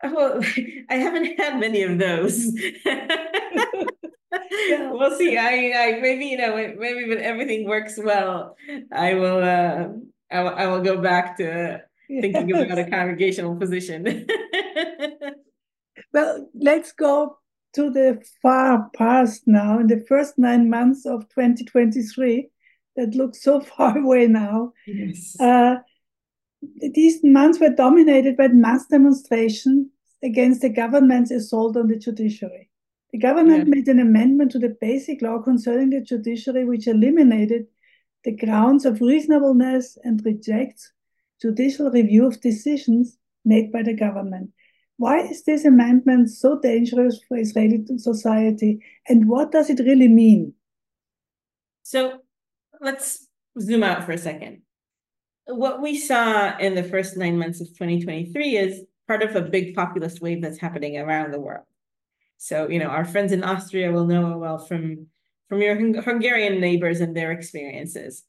Well, 0.02 0.40
I 0.90 0.94
haven't 0.96 1.38
had 1.40 1.58
many 1.58 1.82
of 1.82 1.98
those. 1.98 2.52
yeah. 2.84 3.16
We'll 4.90 5.16
see. 5.16 5.36
I, 5.38 5.72
I 5.76 6.00
maybe 6.00 6.26
you 6.26 6.36
know 6.38 6.56
maybe 6.56 7.08
when 7.08 7.18
everything 7.20 7.66
works 7.68 7.98
well, 8.02 8.56
I 8.92 9.14
will 9.14 9.38
uh 9.42 9.88
I 10.30 10.42
will, 10.42 10.54
I 10.54 10.66
will 10.66 10.80
go 10.80 11.00
back 11.00 11.36
to 11.38 11.82
thinking 12.08 12.50
about 12.52 12.78
a 12.78 12.90
congregational 12.90 13.56
position. 13.56 14.26
Well, 16.14 16.48
let's 16.54 16.92
go 16.92 17.38
to 17.74 17.90
the 17.90 18.22
far 18.40 18.88
past 18.96 19.42
now, 19.46 19.80
in 19.80 19.88
the 19.88 20.04
first 20.08 20.38
nine 20.38 20.70
months 20.70 21.04
of 21.04 21.28
2023, 21.30 22.48
that 22.96 23.14
looks 23.14 23.42
so 23.42 23.60
far 23.76 23.98
away 23.98 24.28
now. 24.28 24.72
Yes. 24.86 25.38
Uh, 25.40 25.76
these 26.94 27.18
months 27.22 27.60
were 27.60 27.68
dominated 27.68 28.36
by 28.36 28.48
mass 28.48 28.86
demonstrations 28.86 29.88
against 30.22 30.62
the 30.62 30.70
government's 30.70 31.30
assault 31.30 31.76
on 31.76 31.88
the 31.88 31.98
judiciary. 31.98 32.70
The 33.12 33.18
government 33.18 33.66
yeah. 33.66 33.74
made 33.74 33.88
an 33.88 33.98
amendment 33.98 34.52
to 34.52 34.58
the 34.58 34.76
basic 34.80 35.20
law 35.20 35.40
concerning 35.40 35.90
the 35.90 36.00
judiciary, 36.00 36.64
which 36.64 36.86
eliminated 36.86 37.66
the 38.24 38.32
grounds 38.32 38.86
of 38.86 39.00
reasonableness 39.00 39.98
and 40.04 40.24
rejects 40.24 40.92
judicial 41.42 41.90
review 41.90 42.24
of 42.24 42.40
decisions 42.40 43.18
made 43.44 43.70
by 43.70 43.82
the 43.82 43.92
government. 43.92 44.50
Why 44.96 45.20
is 45.20 45.44
this 45.44 45.64
amendment 45.64 46.30
so 46.30 46.58
dangerous 46.60 47.20
for 47.26 47.36
Israeli 47.36 47.84
society, 47.96 48.80
and 49.08 49.28
what 49.28 49.50
does 49.50 49.68
it 49.70 49.80
really 49.80 50.08
mean? 50.08 50.54
So 51.82 52.20
let's 52.80 53.26
zoom 53.60 53.82
out 53.82 54.04
for 54.04 54.12
a 54.12 54.18
second. 54.18 54.62
What 55.46 55.82
we 55.82 55.98
saw 55.98 56.56
in 56.58 56.74
the 56.74 56.82
first 56.82 57.16
nine 57.16 57.38
months 57.38 57.60
of 57.60 57.68
2023 57.68 58.56
is 58.56 58.82
part 59.06 59.22
of 59.22 59.36
a 59.36 59.42
big 59.42 59.74
populist 59.74 60.22
wave 60.22 60.40
that's 60.40 60.58
happening 60.58 60.96
around 60.96 61.32
the 61.32 61.40
world. 61.40 61.66
So, 62.38 62.68
you 62.68 62.78
know, 62.78 62.86
our 62.86 63.04
friends 63.04 63.32
in 63.32 63.44
Austria 63.44 63.92
will 63.92 64.06
know 64.06 64.38
well 64.38 64.58
from, 64.58 65.08
from 65.48 65.60
your 65.60 65.76
Hungarian 65.76 66.60
neighbors 66.60 67.00
and 67.00 67.16
their 67.16 67.32
experiences. 67.32 68.22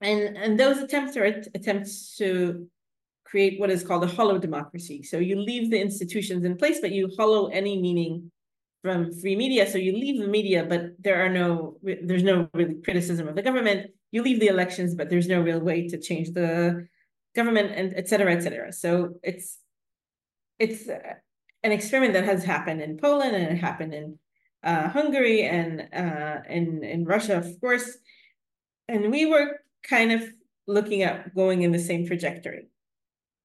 And, 0.00 0.36
and 0.36 0.58
those 0.58 0.78
attempts 0.78 1.16
are 1.16 1.24
attempts 1.24 2.16
to 2.16 2.68
create 3.30 3.60
what 3.60 3.70
is 3.70 3.84
called 3.84 4.02
a 4.04 4.14
hollow 4.18 4.38
democracy. 4.38 5.02
So 5.02 5.16
you 5.18 5.36
leave 5.50 5.70
the 5.70 5.80
institutions 5.80 6.44
in 6.44 6.56
place, 6.56 6.78
but 6.80 6.90
you 6.90 7.10
hollow 7.16 7.46
any 7.60 7.80
meaning 7.80 8.32
from 8.82 9.12
free 9.20 9.36
media. 9.36 9.70
So 9.70 9.78
you 9.78 9.92
leave 9.92 10.18
the 10.20 10.26
media, 10.26 10.64
but 10.72 10.82
there 10.98 11.24
are 11.24 11.28
no, 11.28 11.76
there's 12.08 12.24
no 12.32 12.48
really 12.54 12.76
criticism 12.86 13.28
of 13.28 13.36
the 13.36 13.42
government. 13.42 13.90
You 14.10 14.22
leave 14.22 14.40
the 14.40 14.48
elections, 14.48 14.94
but 14.94 15.08
there's 15.10 15.28
no 15.28 15.40
real 15.40 15.60
way 15.60 15.86
to 15.88 15.96
change 15.98 16.32
the 16.32 16.86
government 17.36 17.72
and 17.78 17.94
et 17.94 18.08
cetera, 18.08 18.32
et 18.32 18.42
cetera. 18.42 18.72
So 18.72 18.90
it's, 19.22 19.58
it's 20.58 20.88
an 21.62 21.72
experiment 21.72 22.14
that 22.14 22.24
has 22.24 22.42
happened 22.42 22.80
in 22.80 22.96
Poland 22.96 23.36
and 23.36 23.52
it 23.52 23.60
happened 23.60 23.94
in 23.94 24.18
uh, 24.64 24.88
Hungary 24.88 25.42
and 25.44 25.86
uh, 26.02 26.38
in, 26.48 26.82
in 26.82 27.04
Russia, 27.04 27.36
of 27.36 27.48
course. 27.60 27.98
And 28.88 29.10
we 29.10 29.26
were 29.26 29.60
kind 29.84 30.10
of 30.10 30.22
looking 30.66 31.02
at 31.02 31.34
going 31.34 31.62
in 31.62 31.70
the 31.70 31.78
same 31.78 32.06
trajectory. 32.06 32.66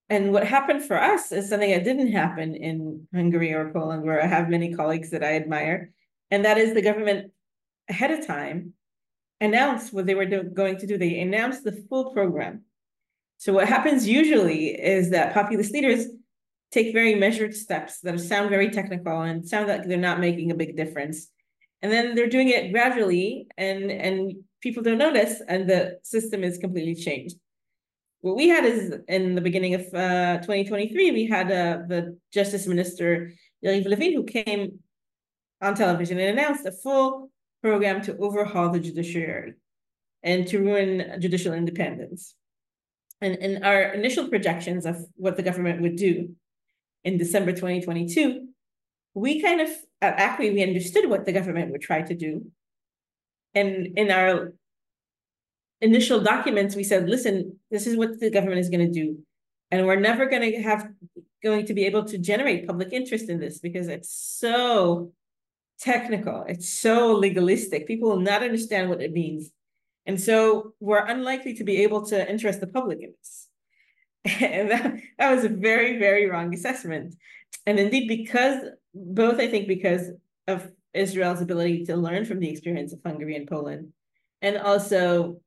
And 0.09 0.31
what 0.31 0.45
happened 0.45 0.83
for 0.83 1.01
us 1.01 1.31
is 1.31 1.50
something 1.50 1.71
that 1.71 1.83
didn't 1.83 2.12
happen 2.12 2.55
in 2.55 3.07
Hungary 3.13 3.53
or 3.53 3.71
Poland, 3.71 4.03
where 4.03 4.21
I 4.21 4.27
have 4.27 4.50
many 4.50 4.74
colleagues 4.74 5.09
that 5.12 5.24
I 5.24 5.35
admire. 5.35 5.91
And 6.29 6.45
that 6.45 6.57
is 6.57 6.74
the 6.74 6.81
government 6.81 7.31
ahead 7.89 8.12
of 8.12 8.25
time 8.25 8.74
announced 9.41 9.93
what 9.93 10.05
they 10.05 10.15
were 10.15 10.25
do- 10.25 10.43
going 10.43 10.77
to 10.77 10.88
do. 10.88 10.97
They 10.97 11.19
announced 11.19 11.63
the 11.63 11.71
full 11.89 12.13
program. 12.13 12.63
So 13.38 13.51
what 13.53 13.67
happens 13.67 14.07
usually 14.07 14.67
is 14.67 15.09
that 15.09 15.33
populist 15.33 15.74
leaders 15.74 16.05
take 16.71 16.93
very 16.93 17.15
measured 17.15 17.55
steps 17.55 18.00
that 18.01 18.19
sound 18.19 18.50
very 18.50 18.69
technical 18.69 19.21
and 19.21 19.47
sound 19.47 19.67
like 19.67 19.85
they're 19.85 19.97
not 19.97 20.19
making 20.19 20.51
a 20.51 20.55
big 20.55 20.77
difference. 20.77 21.29
And 21.81 21.91
then 21.91 22.15
they're 22.15 22.29
doing 22.29 22.50
it 22.50 22.71
gradually 22.71 23.47
and, 23.57 23.91
and 23.91 24.33
people 24.62 24.83
don't 24.83 24.97
notice 24.97 25.41
and 25.47 25.69
the 25.69 26.00
system 26.03 26.43
is 26.43 26.57
completely 26.57 26.95
changed 26.95 27.38
what 28.25 28.36
we 28.36 28.48
had 28.48 28.65
is 28.65 28.91
in 29.08 29.36
the 29.36 29.41
beginning 29.41 29.75
of 29.75 29.82
uh, 29.94 30.38
2023, 30.38 31.12
we 31.12 31.27
had 31.27 31.46
uh, 31.51 31.86
the 31.88 32.17
Justice 32.34 32.65
Minister 32.65 33.32
Yariv 33.63 33.86
Levin, 33.86 34.13
who 34.13 34.24
came 34.24 34.79
on 35.62 35.75
television 35.75 36.17
and 36.17 36.36
announced 36.36 36.65
a 36.65 36.72
full 36.72 37.29
program 37.62 38.01
to 38.01 38.17
overhaul 38.17 38.72
the 38.72 38.79
judiciary 38.79 39.53
and 40.24 40.48
to 40.48 40.58
ruin 40.58 41.22
judicial 41.22 41.53
independence. 41.53 42.34
And 43.22 43.36
in 43.36 43.63
our 43.63 43.94
initial 43.94 44.27
projections 44.27 44.88
of 44.88 45.05
what 45.15 45.38
the 45.38 45.44
government 45.44 45.84
would 45.84 45.96
do 45.96 46.36
in 47.03 47.20
December 47.20 47.51
2022, 47.51 48.48
we 49.13 49.39
kind 49.39 49.62
of 49.62 49.70
at 50.01 50.17
ACRI, 50.17 50.51
we 50.51 50.63
understood 50.63 51.08
what 51.12 51.25
the 51.25 51.32
government 51.32 51.72
would 51.72 51.82
try 51.82 52.01
to 52.01 52.15
do. 52.15 52.48
And 53.53 54.00
in 54.00 54.10
our 54.10 54.55
initial 55.82 56.22
documents, 56.22 56.75
we 56.75 56.84
said, 56.84 57.10
listen, 57.10 57.60
this 57.72 57.88
is 57.88 57.98
what 57.98 58.20
the 58.20 58.29
government 58.29 58.60
is 58.60 58.70
going 58.70 58.86
to 58.86 58.91
do. 58.91 59.20
And 59.72 59.86
we're 59.86 60.00
never 60.00 60.25
going 60.27 60.51
to 60.51 60.62
have 60.62 60.88
going 61.44 61.65
to 61.65 61.74
be 61.74 61.86
able 61.86 62.03
to 62.05 62.17
generate 62.17 62.67
public 62.67 62.91
interest 62.91 63.29
in 63.29 63.39
this 63.39 63.60
because 63.60 63.88
it's 63.88 64.10
so 64.10 65.12
technical, 65.79 66.44
it's 66.48 66.70
so 66.70 67.13
legalistic. 67.13 67.88
People 67.88 68.10
will 68.10 68.20
not 68.20 68.44
understand 68.44 68.89
what 68.89 69.01
it 69.01 69.12
means. 69.12 69.51
And 70.05 70.20
so 70.20 70.74
we're 70.79 71.05
unlikely 71.05 71.55
to 71.55 71.63
be 71.63 71.84
able 71.84 72.05
to 72.08 72.29
interest 72.29 72.62
the 72.62 72.67
public 72.67 73.00
in 73.01 73.13
this. 73.17 73.48
And 74.41 74.72
that, 74.72 74.96
that 75.20 75.36
was 75.36 75.44
a 75.44 75.50
very, 75.50 76.00
very 76.00 76.27
wrong 76.27 76.53
assessment. 76.53 77.15
And 77.67 77.79
indeed, 77.79 78.08
because 78.08 78.58
both, 78.94 79.39
I 79.39 79.48
think, 79.48 79.67
because 79.67 80.10
of 80.48 80.72
Israel's 80.94 81.41
ability 81.41 81.86
to 81.86 81.96
learn 81.96 82.25
from 82.25 82.39
the 82.39 82.50
experience 82.50 82.94
of 82.94 83.00
Hungary 83.05 83.36
and 83.36 83.48
Poland, 83.48 83.89
and 84.41 84.58
also 84.58 85.41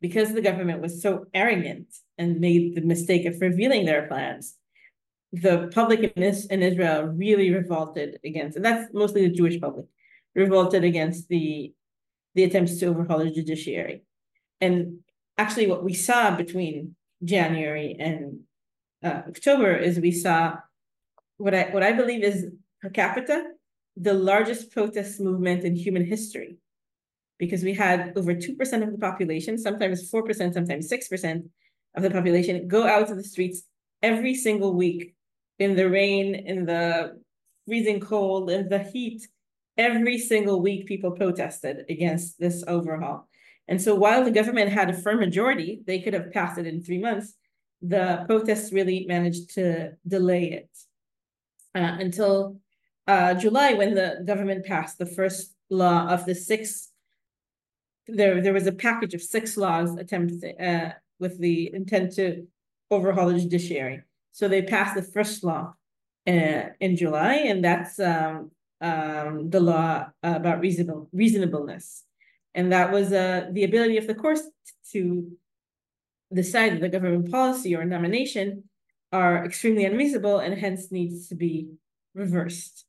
because 0.00 0.32
the 0.32 0.42
government 0.42 0.82
was 0.82 1.02
so 1.02 1.26
arrogant 1.32 1.88
and 2.18 2.40
made 2.40 2.74
the 2.74 2.80
mistake 2.82 3.26
of 3.26 3.40
revealing 3.40 3.86
their 3.86 4.06
plans, 4.06 4.54
the 5.32 5.70
public 5.74 6.00
in, 6.00 6.12
this, 6.16 6.46
in 6.46 6.62
Israel 6.62 7.04
really 7.04 7.52
revolted 7.52 8.18
against, 8.24 8.56
and 8.56 8.64
that's 8.64 8.92
mostly 8.92 9.26
the 9.26 9.34
Jewish 9.34 9.60
public, 9.60 9.86
revolted 10.34 10.84
against 10.84 11.28
the 11.28 11.72
the 12.34 12.44
attempts 12.44 12.78
to 12.78 12.86
overhaul 12.86 13.20
the 13.20 13.30
judiciary. 13.30 14.02
And 14.60 14.98
actually, 15.38 15.68
what 15.68 15.82
we 15.82 15.94
saw 15.94 16.36
between 16.36 16.94
January 17.24 17.96
and 17.98 18.40
uh, 19.02 19.22
October 19.28 19.74
is 19.74 19.98
we 19.98 20.12
saw 20.12 20.56
what 21.38 21.54
I 21.54 21.70
what 21.70 21.82
I 21.82 21.92
believe 21.92 22.22
is 22.22 22.46
per 22.82 22.90
capita 22.90 23.44
the 23.96 24.12
largest 24.12 24.70
protest 24.70 25.20
movement 25.20 25.64
in 25.64 25.74
human 25.74 26.04
history 26.04 26.58
because 27.38 27.62
we 27.62 27.74
had 27.74 28.12
over 28.16 28.34
2% 28.34 28.82
of 28.82 28.92
the 28.92 28.98
population, 28.98 29.58
sometimes 29.58 30.10
4%, 30.10 30.54
sometimes 30.54 30.90
6% 30.90 31.48
of 31.96 32.02
the 32.02 32.10
population 32.10 32.68
go 32.68 32.86
out 32.86 33.08
to 33.08 33.14
the 33.14 33.24
streets 33.24 33.62
every 34.02 34.34
single 34.34 34.74
week 34.74 35.14
in 35.58 35.76
the 35.76 35.88
rain, 35.88 36.34
in 36.34 36.66
the 36.66 37.18
freezing 37.66 38.00
cold, 38.00 38.50
in 38.50 38.68
the 38.68 38.78
heat. 38.78 39.26
Every 39.78 40.18
single 40.18 40.62
week, 40.62 40.86
people 40.86 41.10
protested 41.10 41.84
against 41.90 42.38
this 42.38 42.64
overhaul. 42.66 43.28
And 43.68 43.80
so 43.82 43.94
while 43.94 44.24
the 44.24 44.30
government 44.30 44.70
had 44.70 44.88
a 44.88 44.94
firm 44.94 45.18
majority, 45.18 45.82
they 45.86 46.00
could 46.00 46.14
have 46.14 46.32
passed 46.32 46.58
it 46.58 46.66
in 46.66 46.82
three 46.82 46.98
months. 46.98 47.34
the 47.82 48.24
protests 48.26 48.72
really 48.72 49.04
managed 49.06 49.50
to 49.54 49.92
delay 50.08 50.44
it 50.50 50.70
uh, 51.74 51.96
until 52.00 52.56
uh, 53.06 53.34
July 53.34 53.74
when 53.74 53.94
the 53.94 54.22
government 54.24 54.64
passed 54.64 54.96
the 54.98 55.06
first 55.06 55.54
law 55.68 56.08
of 56.08 56.24
the 56.24 56.34
six. 56.34 56.90
There, 58.08 58.40
there 58.40 58.52
was 58.52 58.66
a 58.66 58.72
package 58.72 59.14
of 59.14 59.22
six 59.22 59.56
laws 59.56 59.96
attempted 59.96 60.60
uh, 60.60 60.92
with 61.18 61.38
the 61.38 61.72
intent 61.74 62.12
to 62.14 62.46
overhaul 62.90 63.28
the 63.28 63.40
judiciary. 63.40 64.02
So 64.32 64.48
they 64.48 64.62
passed 64.62 64.94
the 64.94 65.02
first 65.02 65.42
law 65.42 65.74
uh, 66.26 66.62
in 66.80 66.96
July, 66.96 67.34
and 67.34 67.64
that's 67.64 67.98
um, 67.98 68.50
um, 68.80 69.50
the 69.50 69.60
law 69.60 70.06
about 70.22 70.60
reasonable 70.60 71.08
reasonableness, 71.12 72.04
and 72.54 72.72
that 72.72 72.92
was 72.92 73.12
uh, 73.12 73.48
the 73.52 73.64
ability 73.64 73.96
of 73.96 74.06
the 74.06 74.14
courts 74.14 74.42
to 74.92 75.30
decide 76.32 76.74
that 76.74 76.80
the 76.80 76.88
government 76.88 77.30
policy 77.30 77.74
or 77.74 77.84
nomination 77.84 78.64
are 79.12 79.44
extremely 79.44 79.84
unreasonable 79.84 80.38
and 80.38 80.58
hence 80.58 80.90
needs 80.90 81.28
to 81.28 81.34
be 81.34 81.68
reversed. 82.14 82.84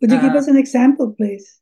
Would 0.00 0.10
you 0.10 0.20
give 0.20 0.34
uh, 0.34 0.38
us 0.38 0.48
an 0.48 0.56
example, 0.56 1.14
please? 1.16 1.59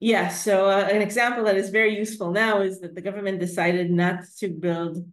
Yeah, 0.00 0.28
so 0.28 0.70
uh, 0.70 0.88
an 0.90 1.02
example 1.02 1.44
that 1.44 1.56
is 1.56 1.70
very 1.70 1.96
useful 1.96 2.30
now 2.30 2.60
is 2.60 2.80
that 2.80 2.94
the 2.94 3.00
government 3.00 3.40
decided 3.40 3.90
not 3.90 4.24
to 4.38 4.48
build 4.48 5.04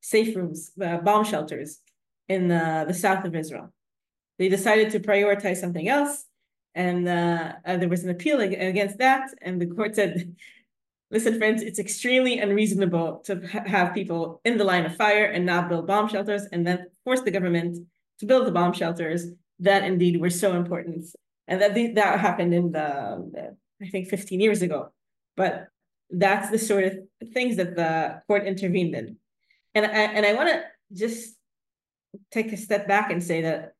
safe 0.00 0.34
rooms, 0.36 0.72
uh, 0.82 0.98
bomb 0.98 1.24
shelters 1.24 1.78
in 2.28 2.50
uh, 2.50 2.84
the 2.88 2.94
south 2.94 3.24
of 3.24 3.36
Israel. 3.36 3.72
They 4.38 4.48
decided 4.48 4.90
to 4.90 5.00
prioritize 5.00 5.58
something 5.58 5.88
else, 5.88 6.24
and 6.74 7.08
uh, 7.08 7.52
uh, 7.64 7.76
there 7.76 7.88
was 7.88 8.02
an 8.02 8.10
appeal 8.10 8.40
against 8.40 8.98
that, 8.98 9.30
and 9.42 9.60
the 9.60 9.66
court 9.66 9.94
said, 9.94 10.34
listen, 11.10 11.38
friends, 11.38 11.62
it's 11.62 11.78
extremely 11.78 12.38
unreasonable 12.40 13.22
to 13.26 13.40
ha 13.52 13.62
have 13.64 13.94
people 13.94 14.40
in 14.44 14.58
the 14.58 14.64
line 14.64 14.84
of 14.86 14.96
fire 14.96 15.26
and 15.26 15.46
not 15.46 15.68
build 15.68 15.86
bomb 15.86 16.08
shelters, 16.08 16.46
and 16.52 16.66
then 16.66 16.86
force 17.04 17.22
the 17.22 17.30
government 17.30 17.78
to 18.18 18.26
build 18.26 18.46
the 18.46 18.52
bomb 18.52 18.72
shelters 18.72 19.26
that 19.60 19.84
indeed 19.84 20.20
were 20.20 20.30
so 20.30 20.56
important. 20.56 21.06
And 21.46 21.60
that 21.62 21.74
that 21.94 22.20
happened 22.20 22.52
in 22.52 22.72
the, 22.72 23.56
I 23.82 23.88
think, 23.88 24.08
15 24.08 24.40
years 24.40 24.62
ago. 24.62 24.92
But 25.36 25.68
that's 26.10 26.50
the 26.50 26.58
sort 26.58 26.84
of 26.84 26.98
things 27.32 27.56
that 27.56 27.76
the 27.76 28.22
court 28.26 28.46
intervened 28.46 28.94
in. 28.94 29.16
And 29.74 29.86
I, 29.86 29.88
and 29.88 30.24
I 30.24 30.32
want 30.34 30.48
to 30.48 30.62
just 30.92 31.36
take 32.30 32.52
a 32.52 32.56
step 32.56 32.86
back 32.88 33.10
and 33.10 33.22
say 33.22 33.42
that 33.42 33.72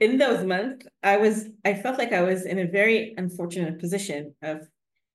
in 0.00 0.18
those 0.18 0.44
months, 0.44 0.86
I 1.02 1.16
was, 1.16 1.48
I 1.64 1.74
felt 1.74 1.98
like 1.98 2.12
I 2.12 2.22
was 2.22 2.44
in 2.44 2.58
a 2.58 2.66
very 2.66 3.14
unfortunate 3.16 3.78
position 3.78 4.34
of 4.42 4.68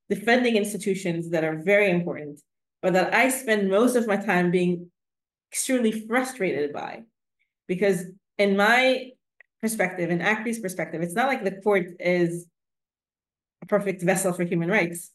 defending 0.09 0.55
institutions 0.55 1.29
that 1.29 1.43
are 1.43 1.61
very 1.61 1.89
important, 1.91 2.41
but 2.81 2.93
that 2.93 3.13
I 3.13 3.29
spend 3.29 3.69
most 3.69 3.95
of 3.95 4.07
my 4.07 4.17
time 4.17 4.51
being 4.51 4.89
extremely 5.51 5.91
frustrated 5.91 6.73
by. 6.73 7.03
Because 7.67 8.05
in 8.37 8.57
my 8.57 9.11
perspective, 9.61 10.09
in 10.09 10.21
ACRI's 10.21 10.59
perspective, 10.59 11.01
it's 11.01 11.13
not 11.13 11.27
like 11.27 11.43
the 11.43 11.61
court 11.61 11.87
is 11.99 12.47
a 13.61 13.65
perfect 13.65 14.01
vessel 14.03 14.33
for 14.33 14.43
human 14.43 14.69
rights. 14.69 15.11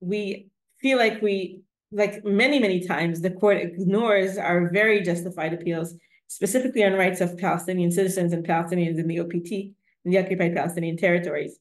We 0.00 0.48
feel 0.80 0.98
like 0.98 1.22
we, 1.22 1.60
like 1.92 2.24
many, 2.24 2.58
many 2.58 2.86
times, 2.86 3.20
the 3.20 3.30
court 3.30 3.58
ignores 3.58 4.38
our 4.38 4.70
very 4.70 5.02
justified 5.02 5.54
appeals, 5.54 5.94
specifically 6.28 6.84
on 6.84 6.94
rights 6.94 7.20
of 7.20 7.38
Palestinian 7.38 7.90
citizens 7.90 8.32
and 8.32 8.46
Palestinians 8.46 8.98
in 8.98 9.06
the 9.06 9.20
OPT, 9.20 9.52
in 9.52 10.10
the 10.10 10.18
occupied 10.18 10.54
Palestinian 10.54 10.96
territories. 10.96 11.58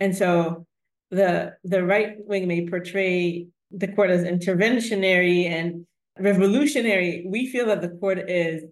And 0.00 0.16
so 0.16 0.66
the 1.10 1.54
the 1.64 1.82
right 1.82 2.16
wing 2.18 2.46
may 2.48 2.68
portray 2.68 3.48
the 3.70 3.88
court 3.88 4.10
as 4.10 4.24
interventionary 4.24 5.46
and 5.46 5.86
revolutionary. 6.18 7.24
We 7.26 7.46
feel 7.46 7.66
that 7.66 7.80
the 7.80 7.88
court 7.88 8.18
is 8.30 8.64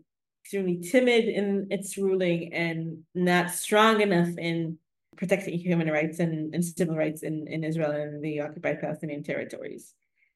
extremely 0.43 0.81
timid 0.81 1.25
in 1.25 1.69
its 1.71 1.99
ruling 1.99 2.53
and 2.53 2.99
not 3.15 3.51
strong 3.51 4.01
enough 4.01 4.37
in 4.39 4.79
protecting 5.17 5.59
human 5.59 5.89
rights 5.89 6.19
and, 6.19 6.55
and 6.55 6.65
civil 6.65 6.97
rights 6.97 7.23
in, 7.23 7.47
in 7.49 7.65
Israel 7.65 7.91
and 7.91 8.23
the 8.23 8.41
occupied 8.41 8.81
Palestinian 8.81 9.23
territories. 9.23 9.95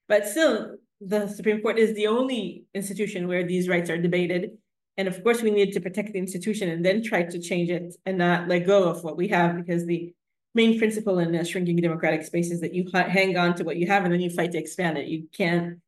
But 0.08 0.26
still, 0.26 0.76
the 1.00 1.28
Supreme 1.28 1.62
Court 1.62 1.78
is 1.78 1.94
the 1.94 2.08
only 2.08 2.64
institution 2.74 3.28
where 3.28 3.46
these 3.46 3.68
rights 3.68 3.90
are 3.90 3.98
debated. 3.98 4.58
And 4.96 5.08
of 5.08 5.22
course, 5.22 5.40
we 5.40 5.50
need 5.50 5.72
to 5.72 5.80
protect 5.80 6.12
the 6.12 6.18
institution 6.18 6.68
and 6.68 6.84
then 6.84 7.02
try 7.02 7.22
to 7.22 7.38
change 7.38 7.70
it 7.70 7.94
and 8.04 8.18
not 8.18 8.48
let 8.48 8.66
go 8.66 8.84
of 8.84 9.04
what 9.04 9.16
we 9.16 9.28
have 9.28 9.56
because 9.56 9.86
the 9.86 10.12
main 10.54 10.78
principle 10.78 11.18
in 11.18 11.34
a 11.34 11.44
shrinking 11.44 11.76
democratic 11.76 12.24
space 12.24 12.50
is 12.50 12.60
that 12.60 12.74
you 12.74 12.84
hang 12.92 13.36
on 13.36 13.54
to 13.54 13.64
what 13.64 13.76
you 13.76 13.86
have 13.86 14.04
and 14.04 14.12
then 14.12 14.20
you 14.20 14.30
fight 14.30 14.52
to 14.52 14.58
expand 14.58 14.98
it. 14.98 15.06
You 15.06 15.28
can't 15.32 15.78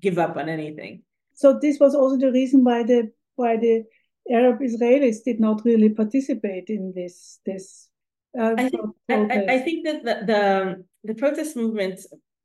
give 0.00 0.18
up 0.18 0.36
on 0.36 0.48
anything. 0.48 1.02
So 1.34 1.58
this 1.58 1.78
was 1.80 1.94
also 1.94 2.16
the 2.16 2.32
reason 2.32 2.62
why 2.64 2.84
the 2.84 3.10
why 3.34 3.56
the 3.56 3.84
Arab 4.30 4.60
Israelis 4.60 5.24
did 5.24 5.40
not 5.40 5.64
really 5.64 5.88
participate 5.88 6.70
in 6.70 6.92
this 6.94 7.40
this. 7.44 7.88
Uh, 8.38 8.54
I, 8.58 8.68
think, 8.68 8.84
I, 9.08 9.44
I, 9.48 9.58
think 9.60 9.84
that 9.84 10.04
the, 10.04 10.26
the 10.26 10.84
the 11.04 11.14
protest 11.14 11.56
movement, 11.56 12.00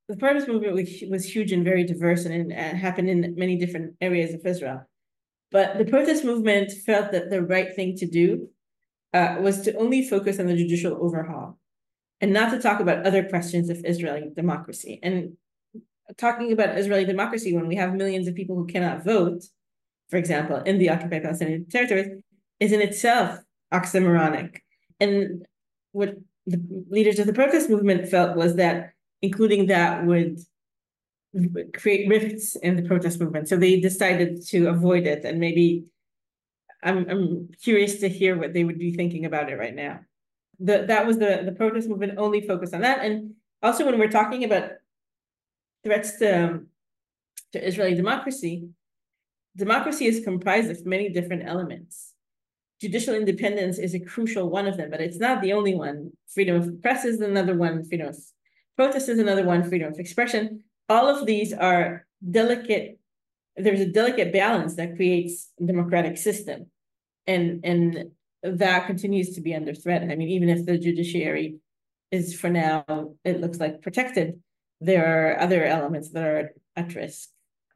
the 0.08 0.18
protest 0.18 0.48
movement 0.48 0.74
was, 0.74 1.04
was 1.10 1.26
huge 1.26 1.52
and 1.52 1.64
very 1.64 1.84
diverse 1.84 2.26
and, 2.26 2.54
and 2.54 2.78
happened 2.78 3.10
in 3.10 3.36
many 3.36 3.58
different 3.58 3.96
areas 4.00 4.34
of 4.34 4.46
Israel. 4.46 4.88
But 5.52 5.80
the 5.80 5.86
protest 5.86 6.24
movement 6.24 6.72
felt 6.86 7.12
that 7.12 7.32
the 7.32 7.42
right 7.42 7.76
thing 7.76 7.96
to 7.98 8.06
do 8.06 8.50
uh, 9.14 9.38
was 9.40 9.62
to 9.62 9.76
only 9.78 10.08
focus 10.08 10.40
on 10.40 10.46
the 10.46 10.56
judicial 10.56 10.98
overhaul 11.02 11.58
and 12.22 12.32
not 12.32 12.52
to 12.52 12.60
talk 12.60 12.80
about 12.80 13.08
other 13.08 13.24
questions 13.28 13.70
of 13.70 13.82
Israeli 13.84 14.30
democracy. 14.36 15.00
And 15.02 15.38
talking 16.18 16.52
about 16.52 16.78
Israeli 16.78 17.06
democracy 17.06 17.56
when 17.56 17.68
we 17.68 17.78
have 17.78 17.96
millions 17.96 18.28
of 18.28 18.36
people 18.36 18.56
who 18.56 18.68
cannot 18.68 19.04
vote 19.04 19.44
for 20.10 20.18
example, 20.18 20.58
in 20.58 20.80
the 20.80 20.90
occupied 20.90 21.24
Palestinian 21.24 21.66
territories, 21.68 22.08
is 22.60 22.72
in 22.72 22.82
itself 22.82 23.40
oxymoronic. 23.74 24.58
And 25.00 25.46
what 25.92 26.16
the 26.46 26.60
leaders 26.90 27.20
of 27.20 27.28
the 27.28 27.34
protest 27.34 27.70
movement 27.70 28.08
felt 28.08 28.36
was 28.36 28.56
that 28.56 28.94
including 29.22 29.68
that 29.68 30.06
would 30.06 30.40
create 31.76 32.10
rifts 32.10 32.56
in 32.56 32.76
the 32.76 32.82
protest 32.82 33.20
movement. 33.20 33.48
So 33.48 33.56
they 33.56 33.80
decided 33.80 34.46
to 34.48 34.68
avoid 34.68 35.06
it. 35.06 35.26
And 35.26 35.40
maybe 35.40 35.86
I'm, 36.84 37.10
I'm 37.10 37.50
curious 37.62 38.00
to 38.00 38.10
hear 38.10 38.38
what 38.38 38.54
they 38.54 38.64
would 38.64 38.80
be 38.80 38.94
thinking 38.94 39.26
about 39.26 39.50
it 39.52 39.58
right 39.58 39.76
now. 39.76 40.00
The, 40.60 40.86
that 40.88 41.06
was 41.06 41.18
the, 41.20 41.44
the 41.46 41.52
protest 41.52 41.88
movement 41.88 42.18
only 42.18 42.42
focused 42.42 42.74
on 42.74 42.82
that. 42.82 43.06
And 43.06 43.36
also 43.62 43.86
when 43.86 44.00
we're 44.00 44.10
talking 44.10 44.44
about 44.44 44.72
threats 45.84 46.18
to, 46.20 46.62
to 47.54 47.68
Israeli 47.68 47.96
democracy, 47.96 48.70
democracy 49.56 50.06
is 50.06 50.24
comprised 50.24 50.72
of 50.72 50.86
many 50.86 51.10
different 51.10 51.48
elements. 51.48 52.14
Judicial 52.82 53.16
independence 53.16 53.78
is 53.78 53.94
a 53.94 54.00
crucial 54.00 54.50
one 54.50 54.68
of 54.68 54.78
them, 54.78 54.90
but 54.90 55.02
it's 55.02 55.20
not 55.20 55.42
the 55.42 55.54
only 55.54 55.76
one. 55.76 56.12
Freedom 56.28 56.56
of 56.56 56.82
press 56.82 57.06
is 57.06 57.20
another 57.20 57.56
one, 57.56 57.84
freedom 57.84 58.08
of 58.08 58.18
protest 58.78 59.10
is 59.10 59.20
another 59.20 59.44
one, 59.44 59.68
freedom 59.68 59.92
of 59.92 60.00
expression. 60.00 60.64
All 60.88 61.08
of 61.08 61.26
these 61.26 61.52
are 61.54 62.06
delicate, 62.32 62.98
there's 63.58 63.82
a 63.82 63.86
delicate 63.86 64.32
balance 64.32 64.76
that 64.76 64.96
creates 64.96 65.52
a 65.60 65.66
democratic 65.66 66.18
system. 66.18 66.68
And, 67.28 67.60
and 67.66 68.12
that 68.44 68.88
continues 68.88 69.36
to 69.36 69.42
be 69.42 69.54
under 69.54 69.74
threat. 69.74 70.04
I 70.04 70.16
mean, 70.16 70.30
even 70.30 70.50
if 70.50 70.66
the 70.66 70.78
judiciary 70.78 71.58
is 72.12 72.40
for 72.40 72.50
now, 72.50 72.86
it 73.26 73.42
looks 73.42 73.60
like 73.60 73.82
protected, 73.82 74.40
there 74.82 75.06
are 75.06 75.40
other 75.42 75.66
elements 75.66 76.12
that 76.12 76.24
are 76.24 76.52
at 76.76 76.96
risk. 76.96 77.30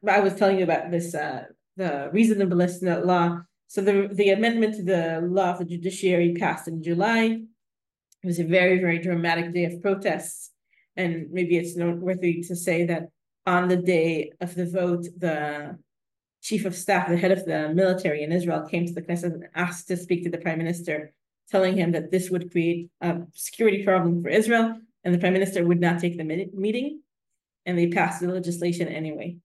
I 0.08 0.20
was 0.20 0.34
telling 0.34 0.58
you 0.58 0.64
about 0.64 0.90
this 0.90 1.14
uh, 1.14 1.44
the 1.76 2.10
reasonableness 2.12 2.82
law. 2.82 3.42
So 3.68 3.80
the, 3.80 4.08
the 4.12 4.30
amendment 4.30 4.76
to 4.76 4.82
the 4.82 5.20
law 5.22 5.52
of 5.52 5.58
the 5.58 5.64
judiciary 5.64 6.34
passed 6.34 6.68
in 6.68 6.82
July. 6.82 7.40
It 8.22 8.26
was 8.26 8.38
a 8.38 8.44
very, 8.44 8.78
very 8.78 8.98
dramatic 8.98 9.52
day 9.52 9.64
of 9.64 9.82
protests. 9.82 10.50
And 10.96 11.30
maybe 11.32 11.56
it's 11.56 11.76
noteworthy 11.76 12.42
to 12.42 12.54
say 12.54 12.86
that 12.86 13.08
on 13.46 13.68
the 13.68 13.76
day 13.76 14.32
of 14.40 14.54
the 14.54 14.66
vote, 14.66 15.06
the 15.18 15.76
chief 16.40 16.64
of 16.64 16.74
staff, 16.74 17.08
the 17.08 17.16
head 17.16 17.32
of 17.32 17.44
the 17.44 17.72
military 17.74 18.22
in 18.22 18.32
Israel, 18.32 18.66
came 18.66 18.86
to 18.86 18.92
the 18.92 19.02
Knesset 19.02 19.34
and 19.34 19.48
asked 19.54 19.88
to 19.88 19.96
speak 19.96 20.22
to 20.24 20.30
the 20.30 20.38
prime 20.38 20.58
minister, 20.58 21.12
telling 21.50 21.76
him 21.76 21.92
that 21.92 22.10
this 22.10 22.30
would 22.30 22.52
create 22.52 22.90
a 23.00 23.22
security 23.34 23.82
problem 23.82 24.22
for 24.22 24.28
Israel, 24.28 24.78
and 25.02 25.14
the 25.14 25.18
prime 25.18 25.32
minister 25.32 25.64
would 25.64 25.80
not 25.80 26.00
take 26.00 26.16
the 26.16 26.24
meeting, 26.24 27.00
and 27.66 27.78
they 27.78 27.88
passed 27.88 28.20
the 28.20 28.28
legislation 28.28 28.88
anyway. 28.88 29.36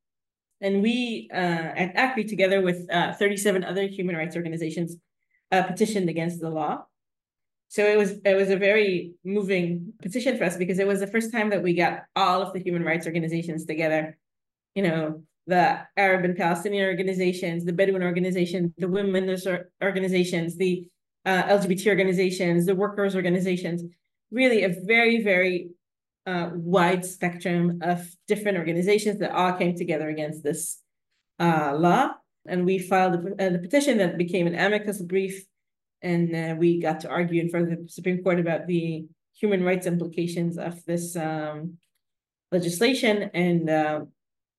And 0.61 0.81
we 0.81 1.29
uh, 1.33 1.35
at 1.37 1.95
ACRI, 1.95 2.27
together 2.27 2.61
with 2.61 2.85
uh, 2.91 3.13
37 3.13 3.63
other 3.63 3.87
human 3.87 4.15
rights 4.15 4.35
organizations, 4.35 4.97
uh, 5.51 5.63
petitioned 5.63 6.09
against 6.09 6.41
the 6.41 6.49
law. 6.49 6.85
So 7.69 7.85
it 7.85 7.97
was 7.97 8.11
it 8.25 8.35
was 8.35 8.49
a 8.49 8.57
very 8.57 9.13
moving 9.23 9.93
petition 10.01 10.37
for 10.37 10.43
us 10.43 10.57
because 10.57 10.79
it 10.79 10.87
was 10.87 10.99
the 10.99 11.07
first 11.07 11.31
time 11.31 11.51
that 11.51 11.61
we 11.61 11.73
got 11.73 12.03
all 12.15 12.41
of 12.41 12.51
the 12.51 12.59
human 12.59 12.83
rights 12.83 13.05
organizations 13.05 13.65
together. 13.65 14.17
You 14.73 14.83
know, 14.83 15.23
the 15.45 15.79
Arab 15.95 16.25
and 16.25 16.35
Palestinian 16.35 16.85
organizations, 16.85 17.65
the 17.65 17.73
Bedouin 17.73 18.03
organizations, 18.03 18.71
the 18.77 18.87
women's 18.87 19.47
organizations, 19.83 20.57
the 20.57 20.87
uh, 21.25 21.43
LGBT 21.43 21.87
organizations, 21.87 22.65
the 22.65 22.75
workers 22.75 23.15
organizations. 23.15 23.83
Really, 24.31 24.63
a 24.63 24.75
very 24.85 25.23
very 25.23 25.69
uh, 26.25 26.49
wide 26.53 27.05
spectrum 27.05 27.79
of 27.81 28.07
different 28.27 28.57
organizations 28.57 29.19
that 29.19 29.31
all 29.31 29.53
came 29.53 29.75
together 29.75 30.09
against 30.09 30.43
this 30.43 30.81
uh, 31.39 31.75
law. 31.75 32.11
And 32.47 32.65
we 32.65 32.79
filed 32.79 33.15
a, 33.15 33.55
a 33.55 33.59
petition 33.59 33.97
that 33.97 34.17
became 34.17 34.47
an 34.47 34.55
amicus 34.55 35.01
brief. 35.01 35.45
And 36.01 36.35
uh, 36.35 36.55
we 36.57 36.81
got 36.81 37.01
to 37.01 37.09
argue 37.09 37.41
in 37.41 37.49
front 37.49 37.71
of 37.71 37.79
the 37.79 37.89
Supreme 37.89 38.23
Court 38.23 38.39
about 38.39 38.67
the 38.67 39.05
human 39.33 39.63
rights 39.63 39.87
implications 39.87 40.57
of 40.57 40.83
this 40.85 41.15
um, 41.15 41.77
legislation. 42.51 43.29
And 43.33 43.69
uh, 43.69 44.01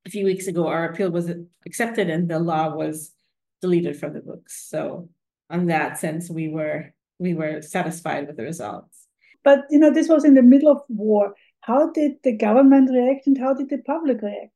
a 0.06 0.10
few 0.10 0.24
weeks 0.24 0.46
ago, 0.46 0.66
our 0.66 0.86
appeal 0.86 1.10
was 1.10 1.30
accepted 1.66 2.10
and 2.10 2.28
the 2.28 2.38
law 2.38 2.74
was 2.74 3.12
deleted 3.60 3.98
from 3.98 4.14
the 4.14 4.20
books. 4.20 4.66
So 4.68 5.08
on 5.50 5.66
that 5.66 5.98
sense, 5.98 6.30
we 6.30 6.48
were 6.48 6.92
we 7.18 7.34
were 7.34 7.60
satisfied 7.60 8.26
with 8.26 8.36
the 8.36 8.44
results. 8.44 9.06
But 9.44 9.60
you 9.70 9.78
know, 9.78 9.92
this 9.92 10.08
was 10.08 10.24
in 10.24 10.34
the 10.34 10.42
middle 10.42 10.72
of 10.72 10.82
war. 10.88 11.34
How 11.62 11.90
did 11.90 12.12
the 12.24 12.36
government 12.36 12.90
react 12.90 13.26
and 13.26 13.36
how 13.36 13.54
did 13.54 13.68
the 13.68 13.78
public 13.78 14.22
react? 14.22 14.52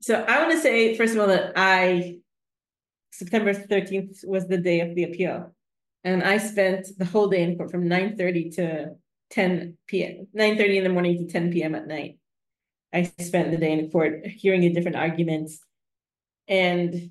So 0.00 0.24
I 0.26 0.40
want 0.40 0.52
to 0.52 0.60
say, 0.60 0.96
first 0.96 1.14
of 1.14 1.20
all, 1.20 1.26
that 1.26 1.52
I 1.56 2.18
September 3.10 3.52
13th 3.52 4.26
was 4.26 4.46
the 4.46 4.58
day 4.58 4.80
of 4.80 4.94
the 4.94 5.04
appeal. 5.04 5.54
And 6.04 6.22
I 6.22 6.38
spent 6.38 6.86
the 6.96 7.04
whole 7.04 7.28
day 7.28 7.42
in 7.42 7.56
court 7.56 7.70
from 7.70 7.88
9.30 7.88 8.54
to 8.56 8.86
10 9.30 9.76
p.m. 9.86 10.26
9.30 10.36 10.76
in 10.76 10.84
the 10.84 10.90
morning 10.90 11.18
to 11.18 11.32
10 11.32 11.52
p.m. 11.52 11.74
at 11.74 11.86
night. 11.86 12.18
I 12.92 13.10
spent 13.18 13.50
the 13.50 13.56
day 13.56 13.72
in 13.72 13.90
court 13.90 14.26
hearing 14.26 14.60
the 14.60 14.72
different 14.72 14.96
arguments. 14.96 15.60
And 16.46 17.10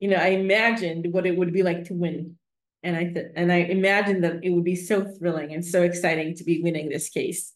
you 0.00 0.10
know, 0.10 0.16
I 0.16 0.28
imagined 0.28 1.12
what 1.12 1.26
it 1.26 1.36
would 1.36 1.52
be 1.52 1.62
like 1.62 1.84
to 1.84 1.94
win. 1.94 2.36
And 2.82 2.96
I 2.96 3.14
and 3.34 3.50
I 3.50 3.56
imagined 3.56 4.22
that 4.24 4.44
it 4.44 4.50
would 4.50 4.64
be 4.64 4.76
so 4.76 5.02
thrilling 5.02 5.54
and 5.54 5.64
so 5.64 5.82
exciting 5.82 6.34
to 6.36 6.44
be 6.44 6.62
winning 6.62 6.90
this 6.90 7.08
case. 7.08 7.52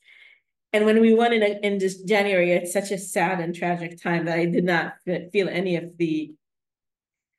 And 0.73 0.85
when 0.85 1.01
we 1.01 1.15
won 1.15 1.33
in, 1.33 1.43
in 1.43 1.79
just 1.79 2.07
January, 2.07 2.53
it's 2.53 2.73
such 2.73 2.91
a 2.91 2.99
sad 2.99 3.41
and 3.41 3.55
tragic 3.55 4.03
time 4.03 4.27
that 4.27 4.39
I 4.39 4.45
did 4.45 4.65
not 4.65 4.95
feel 5.33 5.49
any 5.49 5.77
of 5.77 5.97
the 5.97 6.35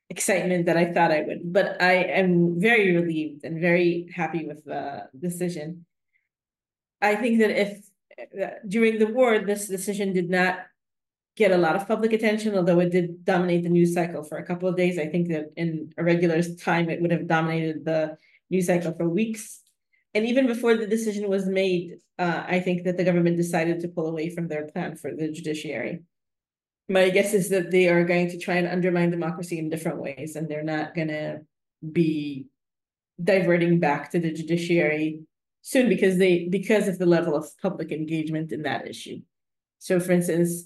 excitement 0.08 0.66
that 0.66 0.76
I 0.76 0.92
thought 0.92 1.12
I 1.12 1.22
would. 1.22 1.52
But 1.52 1.80
I 1.80 1.92
am 1.92 2.60
very 2.60 2.96
relieved 2.96 3.44
and 3.44 3.60
very 3.60 4.08
happy 4.14 4.46
with 4.46 4.64
the 4.64 5.08
decision. 5.16 5.86
I 7.00 7.14
think 7.14 7.38
that 7.38 7.50
if 7.50 7.90
uh, 8.20 8.56
during 8.66 8.98
the 8.98 9.06
war, 9.06 9.38
this 9.38 9.68
decision 9.68 10.12
did 10.12 10.28
not 10.28 10.58
get 11.36 11.52
a 11.52 11.56
lot 11.56 11.76
of 11.76 11.86
public 11.86 12.12
attention, 12.12 12.56
although 12.56 12.80
it 12.80 12.90
did 12.90 13.24
dominate 13.24 13.62
the 13.62 13.70
news 13.70 13.94
cycle 13.94 14.24
for 14.24 14.38
a 14.38 14.44
couple 14.44 14.68
of 14.68 14.76
days. 14.76 14.98
I 14.98 15.06
think 15.06 15.28
that 15.28 15.52
in 15.56 15.94
a 15.96 16.04
regular 16.04 16.42
time, 16.42 16.90
it 16.90 17.00
would 17.00 17.12
have 17.12 17.28
dominated 17.28 17.84
the 17.84 18.18
news 18.50 18.66
cycle 18.66 18.92
for 18.92 19.08
weeks. 19.08 19.59
And 20.14 20.26
even 20.26 20.46
before 20.46 20.76
the 20.76 20.86
decision 20.86 21.28
was 21.28 21.46
made, 21.46 21.98
uh, 22.18 22.44
I 22.46 22.60
think 22.60 22.84
that 22.84 22.96
the 22.96 23.04
government 23.04 23.36
decided 23.36 23.80
to 23.80 23.88
pull 23.88 24.08
away 24.08 24.30
from 24.30 24.48
their 24.48 24.66
plan 24.66 24.96
for 24.96 25.14
the 25.14 25.30
judiciary. 25.30 26.00
My 26.88 27.10
guess 27.10 27.32
is 27.32 27.50
that 27.50 27.70
they 27.70 27.88
are 27.88 28.04
going 28.04 28.30
to 28.30 28.38
try 28.38 28.56
and 28.56 28.66
undermine 28.66 29.10
democracy 29.10 29.58
in 29.58 29.70
different 29.70 30.00
ways, 30.00 30.34
and 30.34 30.48
they're 30.48 30.64
not 30.64 30.94
going 30.94 31.08
to 31.08 31.42
be 31.92 32.46
diverting 33.22 33.78
back 33.78 34.10
to 34.10 34.18
the 34.18 34.32
judiciary 34.32 35.20
soon 35.62 35.88
because 35.88 36.18
they 36.18 36.48
because 36.48 36.88
of 36.88 36.98
the 36.98 37.06
level 37.06 37.36
of 37.36 37.48
public 37.62 37.92
engagement 37.92 38.50
in 38.50 38.62
that 38.62 38.88
issue. 38.88 39.20
So, 39.78 40.00
for 40.00 40.12
instance, 40.12 40.64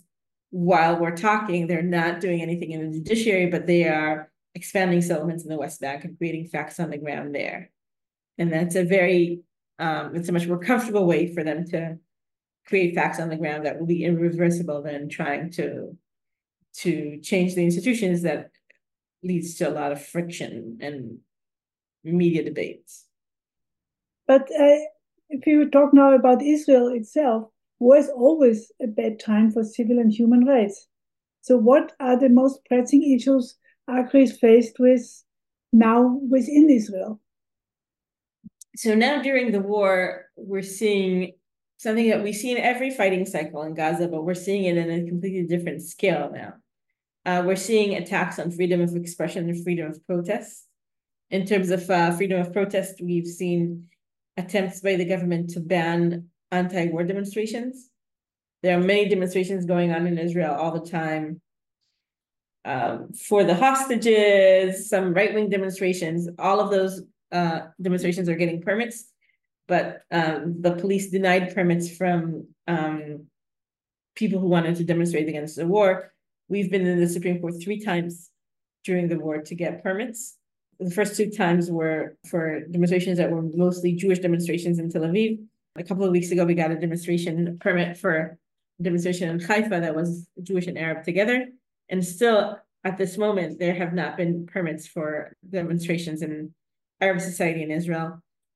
while 0.50 0.98
we're 0.98 1.16
talking, 1.16 1.66
they're 1.66 1.82
not 1.82 2.20
doing 2.20 2.40
anything 2.40 2.70
in 2.70 2.90
the 2.90 2.98
judiciary, 2.98 3.46
but 3.46 3.66
they 3.66 3.84
are 3.88 4.30
expanding 4.54 5.02
settlements 5.02 5.42
in 5.42 5.50
the 5.50 5.58
West 5.58 5.80
Bank 5.80 6.04
and 6.04 6.16
creating 6.16 6.46
facts 6.46 6.80
on 6.80 6.90
the 6.90 6.98
ground 6.98 7.34
there. 7.34 7.70
And 8.38 8.52
that's 8.52 8.74
a 8.74 8.84
very, 8.84 9.40
um, 9.78 10.14
it's 10.14 10.28
a 10.28 10.32
much 10.32 10.46
more 10.46 10.58
comfortable 10.58 11.06
way 11.06 11.32
for 11.32 11.44
them 11.44 11.64
to 11.68 11.98
create 12.66 12.94
facts 12.94 13.20
on 13.20 13.28
the 13.28 13.36
ground 13.36 13.66
that 13.66 13.78
will 13.78 13.86
be 13.86 14.04
irreversible 14.04 14.82
than 14.82 15.08
trying 15.08 15.50
to 15.52 15.96
to 16.78 17.20
change 17.20 17.54
the 17.54 17.62
institutions 17.62 18.22
that 18.22 18.50
leads 19.22 19.54
to 19.54 19.68
a 19.68 19.70
lot 19.70 19.92
of 19.92 20.04
friction 20.04 20.78
and 20.80 21.18
media 22.02 22.42
debates. 22.42 23.06
But 24.26 24.42
uh, 24.42 24.80
if 25.30 25.46
you 25.46 25.70
talk 25.70 25.94
now 25.94 26.12
about 26.14 26.42
Israel 26.42 26.88
itself, 26.88 27.48
was 27.78 28.08
always 28.08 28.72
a 28.82 28.86
bad 28.86 29.20
time 29.20 29.50
for 29.50 29.62
civil 29.64 29.98
and 29.98 30.12
human 30.12 30.44
rights. 30.44 30.88
So, 31.42 31.56
what 31.58 31.92
are 32.00 32.18
the 32.18 32.28
most 32.28 32.64
pressing 32.66 33.02
issues 33.14 33.56
ACRI 33.88 34.22
is 34.22 34.38
faced 34.38 34.78
with 34.78 35.24
now 35.72 36.18
within 36.28 36.70
Israel? 36.70 37.20
So, 38.76 38.94
now 38.94 39.22
during 39.22 39.52
the 39.52 39.60
war, 39.60 40.26
we're 40.36 40.62
seeing 40.62 41.32
something 41.76 42.08
that 42.10 42.22
we 42.22 42.32
see 42.32 42.52
in 42.52 42.58
every 42.58 42.90
fighting 42.90 43.26
cycle 43.26 43.62
in 43.62 43.74
Gaza, 43.74 44.08
but 44.08 44.24
we're 44.24 44.34
seeing 44.34 44.64
it 44.64 44.76
in 44.76 44.90
a 44.90 45.08
completely 45.08 45.44
different 45.44 45.82
scale 45.82 46.30
now. 46.32 46.54
Uh, 47.26 47.42
we're 47.44 47.56
seeing 47.56 47.94
attacks 47.94 48.38
on 48.38 48.50
freedom 48.50 48.80
of 48.80 48.94
expression 48.96 49.48
and 49.48 49.62
freedom 49.62 49.90
of 49.90 50.06
protest. 50.06 50.66
In 51.30 51.46
terms 51.46 51.70
of 51.70 51.88
uh, 51.88 52.10
freedom 52.12 52.40
of 52.40 52.52
protest, 52.52 53.00
we've 53.02 53.26
seen 53.26 53.86
attempts 54.36 54.80
by 54.80 54.96
the 54.96 55.04
government 55.04 55.50
to 55.50 55.60
ban 55.60 56.28
anti-war 56.50 57.04
demonstrations. 57.04 57.90
There 58.62 58.78
are 58.78 58.82
many 58.82 59.08
demonstrations 59.08 59.66
going 59.66 59.92
on 59.92 60.06
in 60.06 60.18
Israel 60.18 60.54
all 60.54 60.72
the 60.72 60.88
time 60.90 61.40
um, 62.64 63.12
for 63.12 63.44
the 63.44 63.54
hostages, 63.54 64.88
some 64.88 65.12
right-wing 65.12 65.50
demonstrations. 65.50 66.28
All 66.38 66.60
of 66.60 66.70
those 66.70 67.02
uh, 67.34 67.60
demonstrations 67.80 68.28
are 68.28 68.36
getting 68.36 68.62
permits, 68.62 69.10
but 69.68 70.02
um, 70.10 70.56
the 70.60 70.72
police 70.72 71.10
denied 71.10 71.54
permits 71.54 71.94
from 71.94 72.46
um, 72.66 73.26
people 74.14 74.40
who 74.40 74.48
wanted 74.48 74.76
to 74.76 74.84
demonstrate 74.84 75.28
against 75.28 75.56
the 75.56 75.66
war. 75.66 76.12
We've 76.48 76.70
been 76.70 76.86
in 76.86 77.00
the 77.00 77.08
Supreme 77.08 77.40
Court 77.40 77.54
three 77.62 77.80
times 77.80 78.30
during 78.84 79.08
the 79.08 79.18
war 79.18 79.42
to 79.42 79.54
get 79.54 79.82
permits. 79.82 80.36
The 80.80 80.90
first 80.90 81.16
two 81.16 81.30
times 81.30 81.70
were 81.70 82.16
for 82.30 82.60
demonstrations 82.70 83.18
that 83.18 83.30
were 83.30 83.42
mostly 83.42 83.92
Jewish 83.92 84.20
demonstrations 84.20 84.78
in 84.78 84.90
Tel 84.90 85.02
Aviv 85.02 85.38
a 85.76 85.82
couple 85.82 86.04
of 86.04 86.12
weeks 86.12 86.30
ago, 86.30 86.44
we 86.44 86.54
got 86.54 86.70
a 86.70 86.76
demonstration 86.76 87.58
permit 87.60 87.96
for 87.96 88.38
demonstration 88.80 89.28
in 89.28 89.40
Haifa 89.40 89.80
that 89.80 89.94
was 89.94 90.28
Jewish 90.42 90.66
and 90.66 90.78
Arab 90.78 91.04
together. 91.04 91.46
And 91.88 92.04
still 92.04 92.58
at 92.84 92.96
this 92.96 93.18
moment, 93.18 93.58
there 93.58 93.74
have 93.74 93.92
not 93.92 94.16
been 94.16 94.46
permits 94.46 94.86
for 94.86 95.36
demonstrations 95.48 96.22
in 96.22 96.54
Arab 97.04 97.20
society 97.20 97.62
in 97.66 97.70
Israel, 97.80 98.08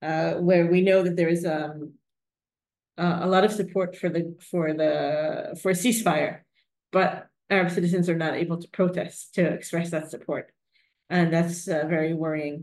uh, 0.08 0.32
where 0.48 0.66
we 0.74 0.80
know 0.88 1.00
that 1.02 1.16
there 1.18 1.32
is 1.36 1.44
um, 1.56 1.76
uh, 3.02 3.18
a 3.26 3.28
lot 3.34 3.44
of 3.46 3.52
support 3.60 3.90
for 4.00 4.08
the 4.14 4.22
for 4.50 4.64
the 4.80 4.92
for 5.60 5.70
ceasefire, 5.82 6.34
but 6.96 7.10
Arab 7.56 7.70
citizens 7.76 8.06
are 8.10 8.22
not 8.24 8.34
able 8.42 8.58
to 8.60 8.68
protest 8.80 9.16
to 9.36 9.42
express 9.58 9.88
that 9.90 10.10
support, 10.14 10.44
and 11.16 11.26
that's 11.34 11.58
uh, 11.68 11.84
very 11.96 12.12
worrying. 12.24 12.56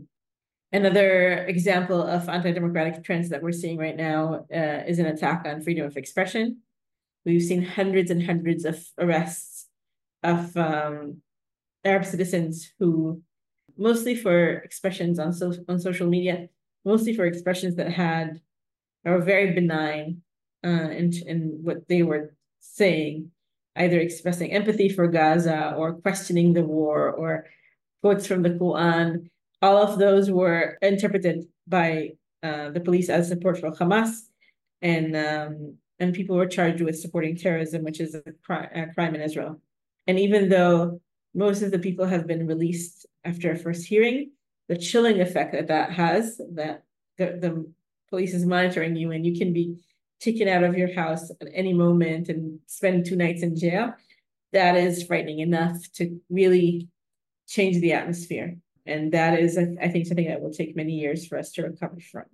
Another 0.72 1.46
example 1.54 2.00
of 2.16 2.28
anti-democratic 2.28 2.96
trends 3.06 3.28
that 3.30 3.42
we're 3.42 3.60
seeing 3.62 3.78
right 3.86 3.98
now 4.08 4.20
uh, 4.60 4.80
is 4.90 4.98
an 4.98 5.06
attack 5.06 5.40
on 5.46 5.62
freedom 5.62 5.86
of 5.86 5.96
expression. 5.96 6.44
We've 7.24 7.48
seen 7.50 7.62
hundreds 7.78 8.10
and 8.10 8.22
hundreds 8.30 8.62
of 8.64 8.76
arrests 8.98 9.68
of 10.22 10.56
um, 10.56 11.22
Arab 11.84 12.04
citizens 12.04 12.54
who, 12.78 13.22
mostly 13.76 14.14
for 14.14 14.54
expressions 14.58 15.18
on, 15.18 15.32
so, 15.32 15.52
on 15.68 15.78
social 15.78 16.08
media, 16.08 16.48
mostly 16.84 17.14
for 17.14 17.26
expressions 17.26 17.76
that 17.76 17.92
had 17.92 18.40
are 19.04 19.20
very 19.20 19.52
benign 19.52 20.22
uh, 20.64 20.90
in, 20.90 21.12
in 21.26 21.58
what 21.62 21.86
they 21.88 22.02
were 22.02 22.34
saying, 22.60 23.30
either 23.76 24.00
expressing 24.00 24.52
empathy 24.52 24.88
for 24.88 25.06
Gaza 25.06 25.74
or 25.76 25.94
questioning 25.94 26.52
the 26.52 26.62
war 26.62 27.10
or 27.10 27.46
quotes 28.02 28.26
from 28.26 28.42
the 28.42 28.50
Quran 28.50 29.28
all 29.62 29.78
of 29.78 29.98
those 29.98 30.30
were 30.30 30.78
interpreted 30.82 31.46
by 31.66 32.12
uh, 32.42 32.70
the 32.70 32.80
police 32.80 33.08
as 33.08 33.28
support 33.28 33.58
for 33.58 33.70
Hamas, 33.72 34.28
and 34.82 35.16
um, 35.16 35.76
and 35.98 36.14
people 36.14 36.36
were 36.36 36.46
charged 36.46 36.82
with 36.82 36.98
supporting 36.98 37.36
terrorism, 37.36 37.82
which 37.82 38.00
is 38.00 38.14
a, 38.14 38.22
cri- 38.44 38.68
a 38.74 38.92
crime 38.94 39.14
in 39.14 39.22
Israel. 39.22 39.60
And 40.06 40.18
even 40.18 40.48
though 40.48 41.00
most 41.36 41.60
of 41.62 41.70
the 41.70 41.78
people 41.78 42.06
have 42.06 42.26
been 42.26 42.46
released 42.46 43.06
after 43.24 43.52
a 43.52 43.56
first 43.56 43.86
hearing, 43.86 44.30
the 44.68 44.76
chilling 44.76 45.20
effect 45.20 45.52
that 45.52 45.68
that 45.68 45.92
has, 45.92 46.40
that 46.54 46.82
the, 47.18 47.26
the 47.26 47.72
police 48.08 48.32
is 48.32 48.46
monitoring 48.46 48.96
you 48.96 49.12
and 49.12 49.26
you 49.26 49.38
can 49.38 49.52
be 49.52 49.78
taken 50.18 50.48
out 50.48 50.64
of 50.64 50.78
your 50.78 50.92
house 50.94 51.30
at 51.30 51.48
any 51.52 51.74
moment 51.74 52.30
and 52.30 52.58
spend 52.66 53.04
two 53.04 53.16
nights 53.16 53.42
in 53.42 53.54
jail, 53.54 53.92
that 54.52 54.76
is 54.76 55.02
frightening 55.02 55.40
enough 55.40 55.76
to 55.92 56.18
really 56.30 56.88
change 57.46 57.80
the 57.80 57.92
atmosphere. 57.92 58.56
And 58.86 59.12
that 59.12 59.38
is, 59.38 59.58
I 59.58 59.88
think, 59.88 60.06
something 60.06 60.28
that 60.28 60.40
will 60.40 60.52
take 60.52 60.74
many 60.74 60.92
years 60.92 61.26
for 61.26 61.36
us 61.36 61.52
to 61.52 61.62
recover 61.64 61.98
from. 62.00 62.24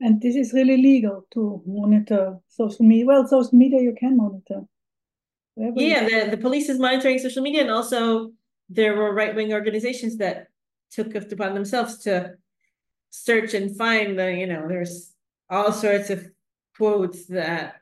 And 0.00 0.20
this 0.20 0.36
is 0.36 0.52
really 0.52 0.76
legal 0.76 1.26
to 1.32 1.60
monitor 1.66 2.38
social 2.46 2.84
media. 2.84 3.06
Well, 3.06 3.26
social 3.26 3.58
media 3.58 3.80
you 3.80 3.96
can 3.98 4.16
monitor. 4.16 4.62
Wherever 5.58 5.80
yeah, 5.80 6.04
the, 6.08 6.30
the 6.30 6.36
police 6.36 6.68
is 6.68 6.78
monitoring 6.78 7.18
social 7.18 7.42
media, 7.42 7.62
and 7.62 7.70
also 7.70 8.30
there 8.68 8.94
were 8.94 9.12
right 9.12 9.34
wing 9.34 9.52
organizations 9.52 10.16
that 10.18 10.46
took 10.92 11.16
it 11.16 11.32
upon 11.32 11.54
themselves 11.54 11.98
to 12.04 12.34
search 13.10 13.54
and 13.54 13.76
find 13.76 14.16
the, 14.16 14.32
you 14.32 14.46
know, 14.46 14.68
there's 14.68 15.12
all 15.50 15.72
sorts 15.72 16.10
of 16.10 16.30
quotes 16.76 17.26
that 17.26 17.74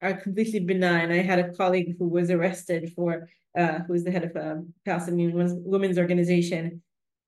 are 0.00 0.14
completely 0.14 0.60
benign. 0.60 1.12
I 1.12 1.20
had 1.20 1.40
a 1.40 1.52
colleague 1.52 1.96
who 1.98 2.08
was 2.08 2.30
arrested 2.30 2.92
for, 2.96 3.28
uh, 3.58 3.80
who 3.80 3.92
was 3.92 4.04
the 4.04 4.10
head 4.10 4.24
of 4.24 4.34
a 4.36 4.64
Palestinian 4.86 5.32
women's 5.74 5.98
organization, 5.98 6.80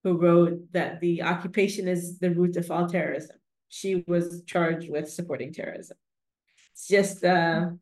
who 0.05 0.17
wrote 0.17 0.73
that 0.73 1.01
the 1.01 1.23
occupation 1.23 1.87
is 1.87 2.19
the 2.19 2.31
root 2.31 2.57
of 2.57 2.71
all 2.71 2.89
terrorism. 2.89 3.37
She 3.69 4.05
was 4.07 4.43
charged 4.47 4.89
with 4.91 5.11
supporting 5.11 5.53
terrorism. 5.53 5.99
It's 6.73 6.89
just 6.89 7.23
uh, 7.25 7.73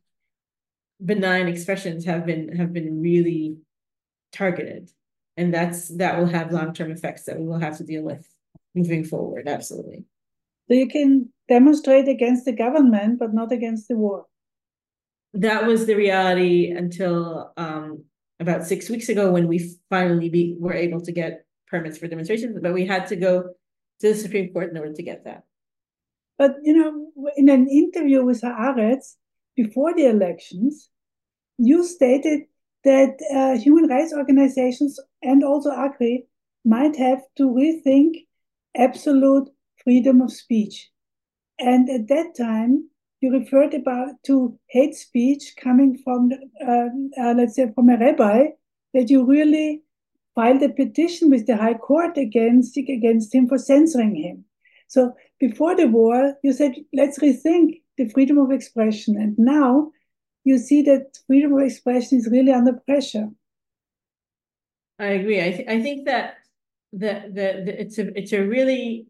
benign 1.05 1.49
expressions 1.49 2.05
have 2.05 2.27
been 2.27 2.57
have 2.57 2.73
been 2.73 3.01
really 3.01 3.57
targeted, 4.33 4.91
and 5.37 5.53
that's 5.53 5.89
that 5.97 6.19
will 6.19 6.27
have 6.27 6.53
long 6.53 6.73
term 6.73 6.91
effects 6.91 7.25
that 7.25 7.39
we 7.39 7.47
will 7.47 7.59
have 7.59 7.79
to 7.79 7.85
deal 7.85 8.03
with 8.03 8.29
moving 8.75 9.05
forward. 9.05 9.49
Absolutely. 9.49 10.05
So 10.69 10.75
you 10.75 10.89
can 10.89 11.31
demonstrate 11.49 12.09
against 12.09 12.45
the 12.45 12.53
government, 12.53 13.19
but 13.19 13.35
not 13.35 13.51
against 13.51 13.89
the 13.89 13.97
war. 13.97 14.27
That 15.35 15.67
was 15.67 15.87
the 15.87 15.95
reality 15.95 16.71
until 16.71 17.53
um, 17.57 18.05
about 18.39 18.65
six 18.67 18.89
weeks 18.89 19.09
ago 19.09 19.33
when 19.33 19.49
we 19.49 19.77
finally 19.89 20.29
be, 20.29 20.57
were 20.59 20.73
able 20.73 21.01
to 21.03 21.13
get 21.13 21.45
permits 21.69 21.99
for 21.99 22.09
demonstrations, 22.09 22.59
but 22.61 22.73
we 22.73 22.87
had 22.87 23.07
to 23.09 23.17
go 23.17 23.43
to 24.01 24.09
the 24.09 24.15
Supreme 24.15 24.53
Court 24.53 24.71
in 24.71 24.79
order 24.79 24.93
to 24.93 25.03
get 25.03 25.25
that. 25.25 25.45
But 26.39 26.53
you 26.63 26.75
know, 26.75 27.31
in 27.37 27.49
an 27.49 27.69
interview 27.69 28.25
with 28.25 28.41
Haaretz 28.43 29.17
before 29.57 29.95
the 29.95 30.07
elections, 30.07 30.89
you 31.59 31.85
stated 31.85 32.43
that 32.85 33.19
uh, 33.35 33.59
human 33.59 33.89
rights 33.89 34.15
organizations 34.15 34.99
and 35.23 35.45
also 35.45 35.71
ACRI 35.71 36.27
might 36.65 36.97
have 36.97 37.21
to 37.37 37.45
rethink 37.45 38.27
absolute 38.77 39.49
freedom 39.85 40.21
of 40.21 40.33
speech. 40.33 40.91
And 41.59 41.91
at 41.91 42.09
that 42.09 42.35
time, 42.37 42.89
you 43.21 43.31
referred 43.33 43.75
about 43.75 44.15
to 44.27 44.59
hate 44.69 44.95
speech 44.95 45.55
coming 45.61 45.99
from, 46.03 46.31
uh, 46.67 46.89
uh, 47.21 47.35
let's 47.35 47.57
say, 47.57 47.71
from 47.75 47.91
a 47.91 47.99
rabbi 47.99 48.47
that 48.95 49.11
you 49.11 49.27
really 49.27 49.83
filed 50.35 50.63
a 50.63 50.71
petition 50.71 51.29
with 51.29 51.47
the 51.47 51.57
High 51.57 51.75
Court 51.75 52.17
against 52.17 52.77
against 52.77 53.35
him 53.35 53.49
for 53.49 53.59
censoring 53.59 54.15
him. 54.15 54.45
So 54.89 55.15
before 55.39 55.77
the 55.77 55.87
war, 55.87 56.35
you 56.43 56.53
said 56.53 56.75
let's 56.95 57.19
rethink 57.19 57.80
the 58.01 58.09
freedom 58.09 58.39
of 58.39 58.51
expression, 58.51 59.17
and 59.17 59.39
now 59.39 59.91
you 60.45 60.57
see 60.57 60.81
that 60.83 61.19
freedom 61.27 61.53
of 61.53 61.61
expression 61.61 62.19
is 62.19 62.29
really 62.31 62.51
under 62.51 62.73
pressure. 62.73 63.29
I 64.99 65.09
agree. 65.21 65.41
I 65.41 65.51
th- 65.53 65.69
I 65.69 65.83
think 65.83 66.07
that 66.07 66.37
the, 66.93 67.13
the, 67.27 67.47
the 67.65 67.81
it's 67.81 67.99
a 67.99 68.19
it's 68.19 68.33
a 68.33 68.43
really 68.43 69.07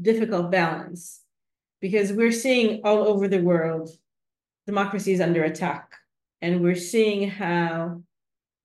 difficult 0.00 0.52
balance 0.52 1.22
because 1.80 2.12
we're 2.12 2.32
seeing 2.32 2.80
all 2.84 3.06
over 3.08 3.26
the 3.28 3.42
world 3.42 3.90
democracy 4.66 5.12
is 5.12 5.20
under 5.20 5.42
attack 5.42 5.92
and 6.40 6.62
we're 6.62 6.74
seeing 6.92 7.28
how 7.28 8.02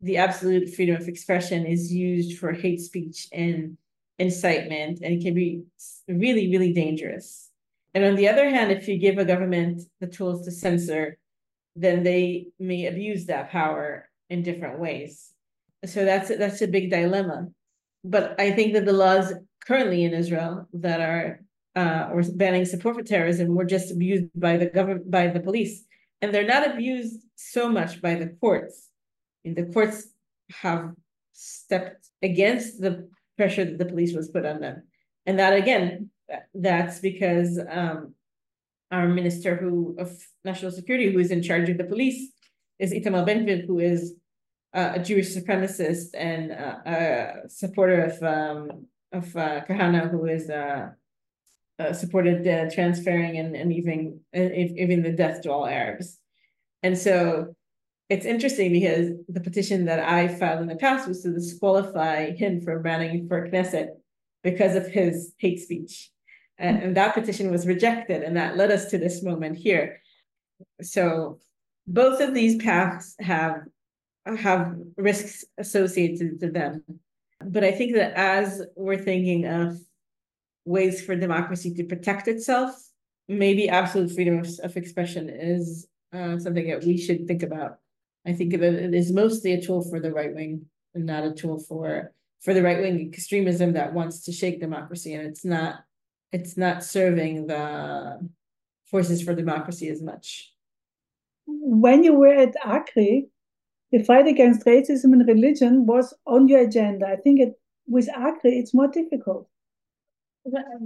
the 0.02 0.18
absolute 0.18 0.70
freedom 0.70 0.96
of 0.96 1.08
expression 1.08 1.66
is 1.66 1.92
used 1.92 2.38
for 2.38 2.52
hate 2.52 2.82
speech 2.82 3.28
and 3.32 3.78
incitement 4.20 5.00
and 5.02 5.14
it 5.16 5.24
can 5.24 5.34
be 5.34 5.64
really 6.08 6.52
really 6.52 6.74
dangerous 6.74 7.50
and 7.94 8.04
on 8.04 8.16
the 8.16 8.28
other 8.28 8.50
hand 8.50 8.72
if 8.72 8.88
you 8.88 8.98
give 8.98 9.18
a 9.18 9.26
government 9.26 9.82
the 10.00 10.08
tools 10.08 10.46
to 10.46 10.52
censor 10.52 11.18
then 11.76 12.04
they 12.04 12.48
may 12.60 12.86
abuse 12.86 13.26
that 13.26 13.50
power 13.52 14.10
in 14.30 14.44
different 14.44 14.80
ways. 14.80 15.32
So 15.86 16.06
that's 16.06 16.30
that's 16.30 16.62
a 16.62 16.68
big 16.68 16.90
dilemma. 16.90 17.48
But 18.04 18.40
I 18.40 18.52
think 18.52 18.74
that 18.74 18.86
the 18.86 18.94
laws 18.94 19.34
currently 19.66 20.04
in 20.04 20.14
Israel 20.14 20.68
that 20.74 21.02
are 21.02 21.42
uh, 21.76 22.10
or 22.12 22.22
banning 22.36 22.66
support 22.66 22.96
for 22.96 23.04
terrorism 23.04 23.56
were 23.56 23.66
just 23.66 23.92
abused 23.92 24.28
by 24.36 24.58
the 24.58 24.68
government 24.68 25.10
by 25.10 25.28
the 25.28 25.40
police, 25.40 25.84
and 26.22 26.34
they're 26.34 26.54
not 26.56 26.70
abused 26.70 27.22
so 27.36 27.70
much 27.70 28.02
by 28.02 28.16
the 28.16 28.28
courts. 28.40 28.90
And 29.44 29.56
the 29.56 29.66
courts 29.66 30.08
have 30.62 30.92
stepped 31.34 32.08
against 32.22 32.80
the 32.80 33.10
pressure 33.36 33.66
that 33.66 33.78
the 33.78 33.86
police 33.86 34.14
was 34.14 34.30
put 34.30 34.46
on 34.46 34.62
them, 34.62 34.84
and 35.26 35.40
that 35.40 35.54
again, 35.54 36.10
that's 36.54 37.00
because 37.00 37.60
um, 37.70 38.14
our 38.92 39.08
minister 39.08 39.56
who 39.56 39.96
of 40.00 40.12
national 40.46 40.72
security, 40.72 41.12
who 41.12 41.20
is 41.20 41.32
in 41.32 41.42
charge 41.42 41.70
of 41.70 41.78
the 41.78 41.84
police, 41.84 42.32
is 42.80 42.94
Itamar 42.94 43.26
Ben-Gvir, 43.26 43.66
who 43.66 43.80
is 43.80 44.16
uh, 44.74 44.94
a 44.96 45.00
Jewish 45.00 45.36
supremacist 45.36 46.08
and 46.16 46.52
uh, 46.52 46.78
a 46.86 47.50
supporter 47.50 48.06
of 48.06 48.24
um, 48.24 48.88
of 49.12 49.36
uh, 49.36 49.62
Kahane, 49.66 50.10
who 50.10 50.26
is 50.26 50.50
uh, 50.50 50.90
uh, 51.80 51.94
supported 51.94 52.72
transferring 52.72 53.38
and, 53.38 53.56
and 53.56 53.72
even 53.74 54.20
even 54.34 55.04
the 55.04 55.12
death 55.12 55.42
to 55.42 55.52
all 55.52 55.68
Arabs. 55.68 56.20
And 56.82 56.98
so 56.98 57.56
it's 58.10 58.26
interesting 58.26 58.72
because 58.72 59.12
the 59.30 59.40
petition 59.40 59.86
that 59.86 60.00
I 60.00 60.28
filed 60.28 60.62
in 60.62 60.68
the 60.68 60.76
past 60.76 61.08
was 61.08 61.22
to 61.22 61.32
disqualify 61.32 62.32
him 62.32 62.62
from 62.62 62.84
running 62.84 63.28
for 63.28 63.48
Knesset 63.48 63.90
because 64.44 64.76
of 64.76 64.88
his 64.88 65.34
hate 65.38 65.60
speech. 65.60 66.12
And, 66.58 66.82
and 66.84 66.98
that 66.98 67.14
petition 67.14 67.50
was 67.52 67.66
rejected, 67.66 68.24
and 68.24 68.38
that 68.38 68.58
led 68.58 68.72
us 68.72 68.86
to 68.92 68.98
this 68.98 69.24
moment 69.24 69.58
here. 69.58 70.02
So 70.82 71.40
both 71.88 72.22
of 72.22 72.34
these 72.34 72.62
paths 72.62 73.16
have 73.20 73.64
have 74.26 74.78
risks 74.96 75.44
associated 75.58 76.40
to 76.40 76.50
them. 76.50 76.84
But 77.44 77.66
I 77.66 77.72
think 77.72 77.96
that 77.96 78.14
as 78.14 78.62
we're 78.76 78.98
thinking 78.98 79.46
of 79.46 79.78
ways 80.64 81.04
for 81.04 81.16
democracy 81.16 81.74
to 81.74 81.84
protect 81.84 82.30
itself, 82.30 82.74
maybe 83.28 83.68
absolute 83.68 84.14
freedom 84.14 84.40
of, 84.40 84.48
of 84.64 84.78
expression 84.78 85.30
is 85.30 85.88
uh, 86.14 86.40
something 86.40 86.68
that 86.70 86.84
we 86.84 86.98
should 86.98 87.28
think 87.28 87.44
about. 87.44 87.80
I 88.26 88.32
think 88.32 88.52
that 88.52 88.64
it 88.64 88.94
is 88.94 89.12
mostly 89.12 89.54
a 89.54 89.62
tool 89.62 89.82
for 89.82 90.00
the 90.00 90.14
right 90.14 90.34
wing 90.34 90.68
and 90.94 91.06
not 91.06 91.26
a 91.26 91.34
tool 91.34 91.60
for 91.60 92.14
for 92.44 92.54
the 92.54 92.62
right 92.62 92.80
wing 92.80 93.10
extremism 93.12 93.74
that 93.74 93.94
wants 93.94 94.24
to 94.26 94.32
shake 94.32 94.60
democracy, 94.60 95.14
and 95.14 95.26
it's 95.26 95.46
not 95.46 95.76
it's 96.32 96.58
not 96.58 96.84
serving 96.84 97.48
the 97.48 98.28
forces 98.86 99.22
for 99.22 99.34
democracy 99.34 99.90
as 99.90 100.02
much. 100.02 100.52
When 101.46 102.04
you 102.04 102.14
were 102.14 102.34
at 102.34 102.56
ACRI, 102.66 103.28
the 103.92 104.04
fight 104.04 104.28
against 104.28 104.66
racism 104.66 105.14
and 105.14 105.28
religion 105.28 105.86
was 105.86 106.14
on 106.26 106.48
your 106.48 106.62
agenda. 106.62 107.08
I 107.08 107.16
think 107.16 107.40
it 107.40 107.54
with 107.88 108.10
ACRI, 108.10 108.60
it's 108.60 108.74
more 108.74 108.88
difficult. 108.88 109.48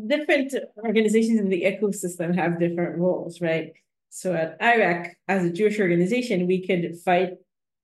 Different 0.05 0.53
organizations 0.85 1.39
in 1.39 1.49
the 1.49 1.63
ecosystem 1.63 2.35
have 2.35 2.59
different 2.59 2.97
roles, 2.97 3.41
right? 3.41 3.73
So 4.09 4.33
at 4.33 4.59
IRAC, 4.59 5.13
as 5.27 5.43
a 5.43 5.51
Jewish 5.51 5.79
organization, 5.79 6.47
we 6.47 6.65
could 6.65 6.97
fight 7.03 7.31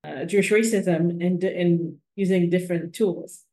uh, 0.04 0.26
Jewish 0.26 0.52
racism 0.52 1.22
in, 1.22 1.42
in 1.42 1.98
using 2.16 2.50
different 2.50 2.94
tools. 2.94 3.44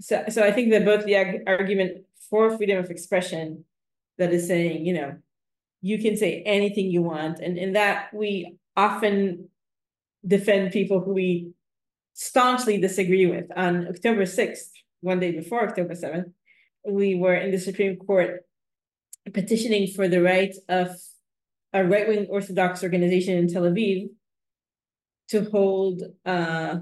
So, 0.00 0.24
so 0.28 0.42
I 0.42 0.52
think 0.52 0.70
that 0.70 0.84
both 0.84 1.04
the 1.04 1.16
argument 1.46 2.04
for 2.30 2.56
freedom 2.56 2.78
of 2.78 2.90
expression 2.90 3.64
that 4.18 4.32
is 4.32 4.46
saying, 4.46 4.86
you 4.86 4.94
know, 4.94 5.16
you 5.80 5.98
can 5.98 6.16
say 6.16 6.42
anything 6.46 6.90
you 6.90 7.02
want, 7.02 7.40
and 7.40 7.58
in 7.58 7.72
that 7.72 8.12
we 8.14 8.56
often 8.76 9.48
defend 10.26 10.72
people 10.72 11.00
who 11.00 11.12
we 11.12 11.52
staunchly 12.14 12.78
disagree 12.78 13.26
with. 13.26 13.46
On 13.56 13.88
October 13.88 14.22
6th, 14.22 14.70
one 15.00 15.18
day 15.18 15.32
before 15.32 15.68
October 15.68 15.94
7th, 15.94 16.32
we 16.86 17.14
were 17.16 17.34
in 17.34 17.50
the 17.50 17.58
Supreme 17.58 17.96
Court 17.96 18.44
petitioning 19.32 19.88
for 19.88 20.08
the 20.08 20.22
right 20.22 20.54
of 20.68 20.96
a 21.72 21.84
right 21.84 22.06
wing 22.08 22.26
Orthodox 22.28 22.82
organization 22.82 23.36
in 23.36 23.48
Tel 23.48 23.62
Aviv 23.62 24.10
to 25.28 25.44
hold 25.50 26.02
uh, 26.26 26.76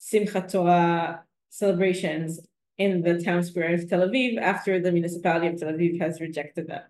Simchat 0.00 0.52
Torah 0.52 1.25
celebrations 1.56 2.40
in 2.76 3.00
the 3.00 3.22
town 3.22 3.42
square 3.42 3.74
of 3.74 3.88
Tel 3.88 4.06
Aviv 4.06 4.38
after 4.38 4.78
the 4.78 4.92
municipality 4.92 5.46
of 5.46 5.58
Tel 5.58 5.72
Aviv 5.72 5.98
has 6.00 6.20
rejected 6.20 6.68
them. 6.68 6.82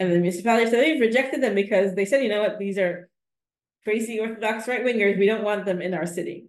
And 0.00 0.10
the 0.10 0.18
municipality 0.18 0.64
of 0.64 0.70
Tel 0.70 0.82
Aviv 0.82 1.00
rejected 1.00 1.42
them 1.42 1.54
because 1.54 1.94
they 1.94 2.06
said, 2.06 2.22
you 2.22 2.30
know 2.30 2.40
what, 2.40 2.58
these 2.58 2.78
are 2.78 3.10
crazy 3.84 4.18
Orthodox 4.18 4.66
right 4.68 4.84
wingers. 4.84 5.18
We 5.18 5.26
don't 5.26 5.44
want 5.44 5.66
them 5.66 5.82
in 5.82 5.92
our 5.92 6.06
city, 6.06 6.46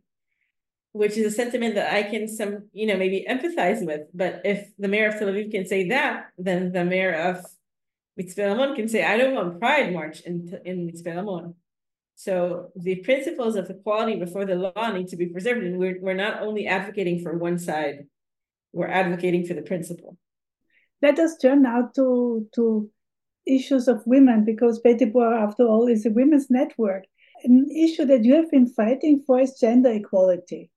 which 0.94 1.18
is 1.18 1.26
a 1.26 1.36
sentiment 1.36 1.76
that 1.76 1.94
I 1.94 2.04
can 2.04 2.28
some, 2.30 2.70
you 2.72 2.88
know, 2.88 2.98
maybe 2.98 3.26
empathize 3.30 3.86
with. 3.86 4.04
But 4.14 4.42
if 4.46 4.70
the 4.80 4.88
mayor 4.88 5.10
of 5.10 5.20
Tel 5.20 5.28
Aviv 5.28 5.52
can 5.52 5.68
say 5.68 5.90
that, 5.90 6.28
then 6.38 6.72
the 6.72 6.86
mayor 6.86 7.14
of 7.14 7.46
Mitzpe 8.18 8.48
Ramon 8.48 8.76
can 8.76 8.88
say, 8.88 9.04
I 9.04 9.18
don't 9.18 9.36
want 9.36 9.60
Pride 9.60 9.94
March 9.94 10.22
in, 10.22 10.58
in 10.64 10.88
Mitzpe 10.88 11.14
Ramon. 11.14 11.56
So 12.18 12.72
the 12.76 12.96
principles 12.98 13.56
of 13.56 13.70
equality 13.70 14.20
before 14.20 14.46
the 14.46 14.56
law 14.56 14.92
need 14.92 15.08
to 15.10 15.16
be 15.16 15.28
preserved. 15.28 15.64
And 15.64 15.78
we're, 15.78 15.98
we're 16.02 16.14
not 16.14 16.42
only 16.42 16.68
advocating 16.68 17.22
for 17.22 17.38
one 17.38 17.58
side, 17.58 18.08
we're 18.74 18.88
advocating 18.88 19.46
for 19.46 19.54
the 19.54 19.62
principle. 19.62 20.18
Let 21.02 21.18
us 21.20 21.38
turn 21.38 21.62
now 21.62 21.90
to, 21.96 22.46
to 22.56 22.90
issues 23.46 23.88
of 23.88 24.02
women 24.06 24.44
because 24.44 24.80
Beit 24.80 25.00
Deborah, 25.00 25.42
after 25.42 25.64
all, 25.64 25.88
is 25.88 26.06
a 26.06 26.10
women's 26.10 26.50
network 26.50 27.06
an 27.44 27.70
issue 27.70 28.06
that 28.06 28.24
you 28.24 28.36
have 28.36 28.52
been 28.52 28.68
fighting 28.68 29.24
for 29.26 29.40
is 29.40 29.60
gender 29.60 29.92
equality. 29.92 30.72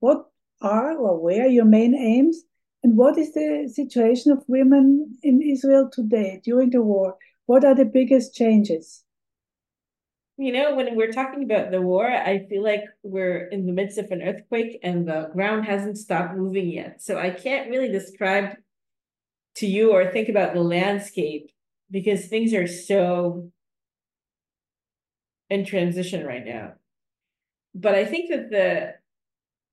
What 0.00 0.26
are 0.60 0.96
or 0.96 1.20
where 1.20 1.44
are 1.44 1.48
your 1.48 1.64
main 1.64 1.94
aims? 1.94 2.42
And 2.82 2.96
what 2.96 3.16
is 3.16 3.32
the 3.32 3.70
situation 3.72 4.32
of 4.32 4.44
women 4.46 5.16
in 5.22 5.40
Israel 5.40 5.88
today 5.90 6.40
during 6.44 6.70
the 6.70 6.82
war? 6.82 7.16
What 7.46 7.64
are 7.64 7.74
the 7.74 7.84
biggest 7.84 8.34
changes? 8.34 9.04
You 10.36 10.52
know, 10.52 10.74
when 10.74 10.96
we're 10.96 11.12
talking 11.12 11.44
about 11.44 11.70
the 11.70 11.80
war, 11.80 12.10
I 12.10 12.46
feel 12.48 12.62
like 12.62 12.84
we're 13.02 13.46
in 13.48 13.66
the 13.66 13.72
midst 13.72 13.98
of 13.98 14.10
an 14.10 14.22
earthquake 14.22 14.80
and 14.82 15.06
the 15.06 15.30
ground 15.32 15.64
hasn't 15.64 15.98
stopped 15.98 16.36
moving 16.36 16.68
yet. 16.68 17.02
So 17.02 17.18
I 17.18 17.30
can't 17.30 17.70
really 17.70 17.88
describe 17.88 18.56
to 19.56 19.66
you 19.66 19.92
or 19.92 20.10
think 20.10 20.28
about 20.28 20.54
the 20.54 20.60
landscape 20.60 21.52
because 21.90 22.26
things 22.26 22.52
are 22.52 22.66
so 22.66 23.52
in 25.50 25.64
transition 25.64 26.26
right 26.26 26.44
now. 26.44 26.72
But 27.74 27.94
I 27.94 28.04
think 28.04 28.30
that 28.30 28.50
the 28.50 28.94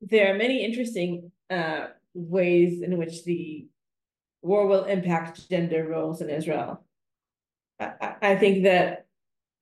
there 0.01 0.33
are 0.33 0.37
many 0.37 0.63
interesting 0.63 1.31
uh, 1.49 1.87
ways 2.13 2.81
in 2.81 2.97
which 2.97 3.23
the 3.23 3.67
war 4.41 4.65
will 4.67 4.85
impact 4.85 5.49
gender 5.49 5.87
roles 5.87 6.21
in 6.21 6.29
Israel. 6.29 6.83
I, 7.79 8.15
I 8.21 8.35
think 8.35 8.63
that 8.63 9.00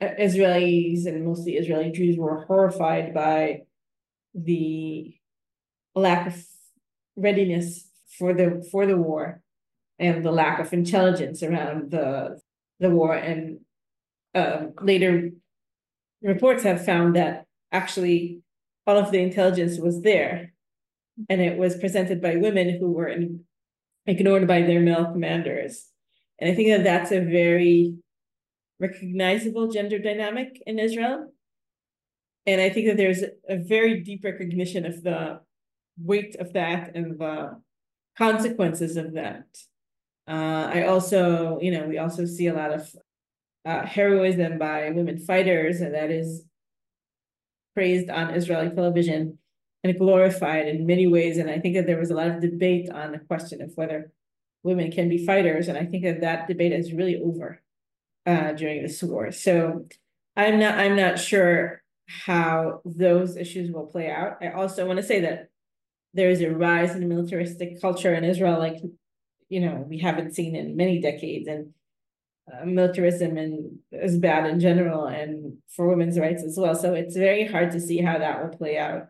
Israelis 0.02 1.06
and 1.06 1.26
mostly 1.26 1.58
Israeli 1.58 1.92
Jews 1.92 2.18
were 2.18 2.46
horrified 2.46 3.14
by 3.14 3.64
the 4.34 5.16
lack 5.96 6.28
of 6.28 6.46
readiness 7.16 7.90
for 8.18 8.34
the 8.34 8.66
for 8.72 8.86
the 8.86 8.98
war 8.98 9.42
and 9.98 10.24
the 10.24 10.32
lack 10.32 10.60
of 10.60 10.72
intelligence 10.72 11.44
around 11.44 11.92
the 11.92 12.40
the 12.80 12.90
war. 12.90 13.14
And 13.14 13.60
um, 14.34 14.74
later 14.82 15.32
reports 16.22 16.64
have 16.64 16.86
found 16.86 17.16
that 17.16 17.46
actually 17.72 18.42
all 18.88 18.98
of 18.98 19.12
the 19.12 19.20
intelligence 19.20 19.78
was 19.78 20.02
there 20.02 20.54
and 21.30 21.42
it 21.42 21.58
was 21.58 21.78
presented 21.78 22.22
by 22.22 22.38
women 22.38 22.78
who 22.80 22.92
were 22.92 23.08
in, 23.08 23.42
ignored 24.06 24.48
by 24.48 24.62
their 24.62 24.80
male 24.80 25.06
commanders. 25.06 25.88
And 26.40 26.50
i 26.50 26.56
think 26.56 26.70
that 26.70 26.86
that's 26.86 27.12
a 27.12 27.20
very 27.20 27.96
recognizable 28.80 29.68
gender 29.72 30.00
dynamic 30.00 30.62
in 30.66 30.80
Israel. 30.80 31.32
And 32.46 32.62
I 32.62 32.70
think 32.70 32.88
that 32.88 32.98
there's 32.98 33.24
a 33.48 33.58
very 33.58 34.02
deep 34.02 34.24
recognition 34.24 34.86
of 34.86 35.04
the 35.04 35.42
weight 36.02 36.36
of 36.40 36.54
that 36.54 36.96
and 36.96 37.20
the 37.20 37.62
consequences 38.18 38.98
of 38.98 39.14
that. 39.14 39.46
Uh, 40.28 40.70
I 40.74 40.84
also, 40.84 41.60
you 41.62 41.72
know, 41.72 41.88
we 41.88 41.98
also 41.98 42.26
see 42.26 42.48
a 42.48 42.54
lot 42.54 42.72
of 42.72 42.90
uh, 43.66 43.86
heroism 43.86 44.58
by 44.58 44.90
women 44.92 45.18
fighters, 45.18 45.82
and 45.82 45.94
that 45.94 46.12
is 46.12 46.46
praised 47.76 48.10
on 48.10 48.32
Israeli 48.32 48.70
television 48.70 49.38
and 49.84 49.98
glorified 49.98 50.68
in 50.68 50.86
many 50.86 51.08
ways. 51.08 51.38
And 51.38 51.50
I 51.50 51.60
think 51.60 51.76
that 51.76 51.88
there 51.88 52.00
was 52.00 52.12
a 52.12 52.16
lot 52.16 52.28
of 52.28 52.42
debate 52.42 52.90
on 52.90 53.12
the 53.12 53.20
question 53.20 53.62
of 53.62 53.72
whether 53.76 54.12
women 54.64 54.92
can 54.92 55.10
be 55.10 55.26
fighters. 55.26 55.68
And 55.68 55.78
I 55.78 55.86
think 55.86 56.04
that 56.04 56.22
that 56.22 56.48
debate 56.48 56.74
is 56.74 56.94
really 56.94 57.18
over 57.22 57.62
uh, 58.26 58.54
during 58.54 58.84
this 58.84 59.02
war. 59.04 59.32
So 59.32 59.86
I'm 60.36 60.60
not 60.60 60.78
I'm 60.78 60.96
not 60.96 61.20
sure 61.20 61.82
how 62.08 62.82
those 62.86 63.38
issues 63.38 63.72
will 63.72 63.86
play 63.86 64.10
out. 64.10 64.38
I 64.42 64.52
also 64.52 64.86
want 64.86 64.98
to 64.98 65.04
say 65.06 65.22
that 65.22 65.50
there 66.14 66.30
is 66.30 66.42
a 66.42 66.50
rise 66.50 66.96
in 66.96 67.08
militaristic 67.08 67.82
culture 67.82 68.14
in 68.14 68.24
Israel, 68.24 68.58
like 68.58 68.78
you 69.50 69.60
know 69.60 69.86
we 69.88 70.00
haven't 70.00 70.34
seen 70.34 70.56
in 70.56 70.76
many 70.76 71.00
decades, 71.00 71.48
and 71.48 71.74
uh, 72.52 72.66
militarism 72.66 73.38
and 73.38 73.80
is 73.92 74.18
bad 74.18 74.50
in 74.50 74.60
general, 74.60 75.06
and 75.06 75.58
for 75.76 75.88
women's 75.88 76.20
rights 76.20 76.44
as 76.44 76.58
well. 76.58 76.76
So 76.76 76.94
it's 76.94 77.16
very 77.16 77.46
hard 77.46 77.72
to 77.72 77.80
see 77.80 78.02
how 78.02 78.18
that 78.18 78.42
will 78.42 78.58
play 78.58 78.78
out. 78.78 79.08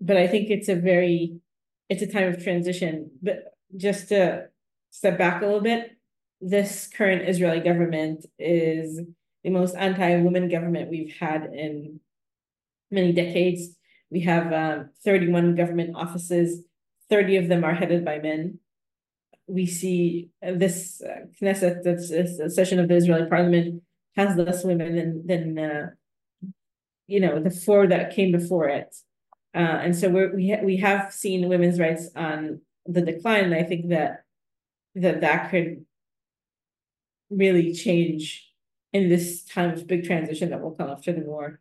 But 0.00 0.16
I 0.16 0.26
think 0.26 0.50
it's 0.50 0.68
a 0.68 0.74
very 0.74 1.40
it's 1.88 2.02
a 2.02 2.06
time 2.06 2.28
of 2.28 2.42
transition. 2.42 3.10
But 3.22 3.54
just 3.76 4.08
to 4.08 4.48
step 4.90 5.18
back 5.18 5.42
a 5.42 5.46
little 5.46 5.60
bit, 5.60 5.96
this 6.40 6.88
current 6.88 7.28
Israeli 7.28 7.60
government 7.60 8.26
is 8.38 9.00
the 9.44 9.50
most 9.50 9.74
anti-woman 9.74 10.48
government 10.48 10.90
we've 10.90 11.14
had 11.18 11.44
in 11.52 12.00
many 12.90 13.12
decades. 13.12 13.76
We 14.10 14.20
have 14.20 14.52
um, 14.52 14.90
31 15.04 15.54
government 15.54 15.96
offices, 15.96 16.62
30 17.10 17.36
of 17.36 17.48
them 17.48 17.64
are 17.64 17.74
headed 17.74 18.04
by 18.04 18.18
men. 18.18 18.58
We 19.46 19.66
see 19.66 20.30
this 20.42 21.02
uh, 21.02 21.26
Knesset, 21.40 21.82
this, 21.82 22.10
this 22.10 22.54
session 22.54 22.78
of 22.78 22.88
the 22.88 22.96
Israeli 22.96 23.28
parliament, 23.28 23.82
has 24.16 24.36
less 24.36 24.64
women 24.64 24.96
than, 24.96 25.26
than 25.26 25.58
uh, 25.58 25.90
you 27.06 27.20
know, 27.20 27.42
the 27.42 27.50
four 27.50 27.86
that 27.88 28.14
came 28.14 28.32
before 28.32 28.68
it. 28.68 28.94
Uh, 29.54 29.58
and 29.58 29.96
so 29.96 30.08
we're, 30.08 30.34
we, 30.34 30.50
ha 30.50 30.58
we 30.62 30.76
have 30.76 31.12
seen 31.12 31.48
women's 31.48 31.80
rights 31.80 32.08
on 32.14 32.60
the 32.86 33.02
decline. 33.02 33.52
I 33.52 33.64
think 33.64 33.88
that 33.88 34.24
that, 34.94 35.20
that 35.20 35.50
could 35.50 35.84
really 37.30 37.72
change 37.72 38.46
in 38.92 39.08
this 39.08 39.44
time 39.44 39.70
of 39.70 39.86
big 39.86 40.04
transition 40.04 40.50
that 40.50 40.60
will 40.60 40.72
come 40.72 40.90
after 40.90 41.12
the 41.12 41.20
war. 41.20 41.60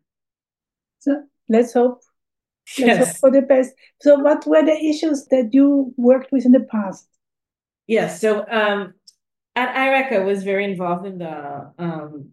So 1.00 1.24
let's 1.48 1.74
hope. 1.74 2.02
Let's 2.78 3.00
yes. 3.00 3.08
hope 3.08 3.18
for 3.18 3.32
the 3.32 3.42
best. 3.42 3.74
So, 4.02 4.20
what 4.20 4.46
were 4.46 4.64
the 4.64 4.78
issues 4.78 5.26
that 5.32 5.50
you 5.54 5.94
worked 5.98 6.32
with 6.32 6.46
in 6.46 6.52
the 6.52 6.60
past? 6.60 7.08
Yes. 7.88 8.22
So, 8.22 8.46
um, 8.48 8.94
at 9.56 9.76
IRAC, 9.76 10.14
I 10.14 10.20
was 10.20 10.44
very 10.44 10.66
involved 10.66 11.08
in 11.08 11.18
the 11.18 11.72
um, 11.80 12.30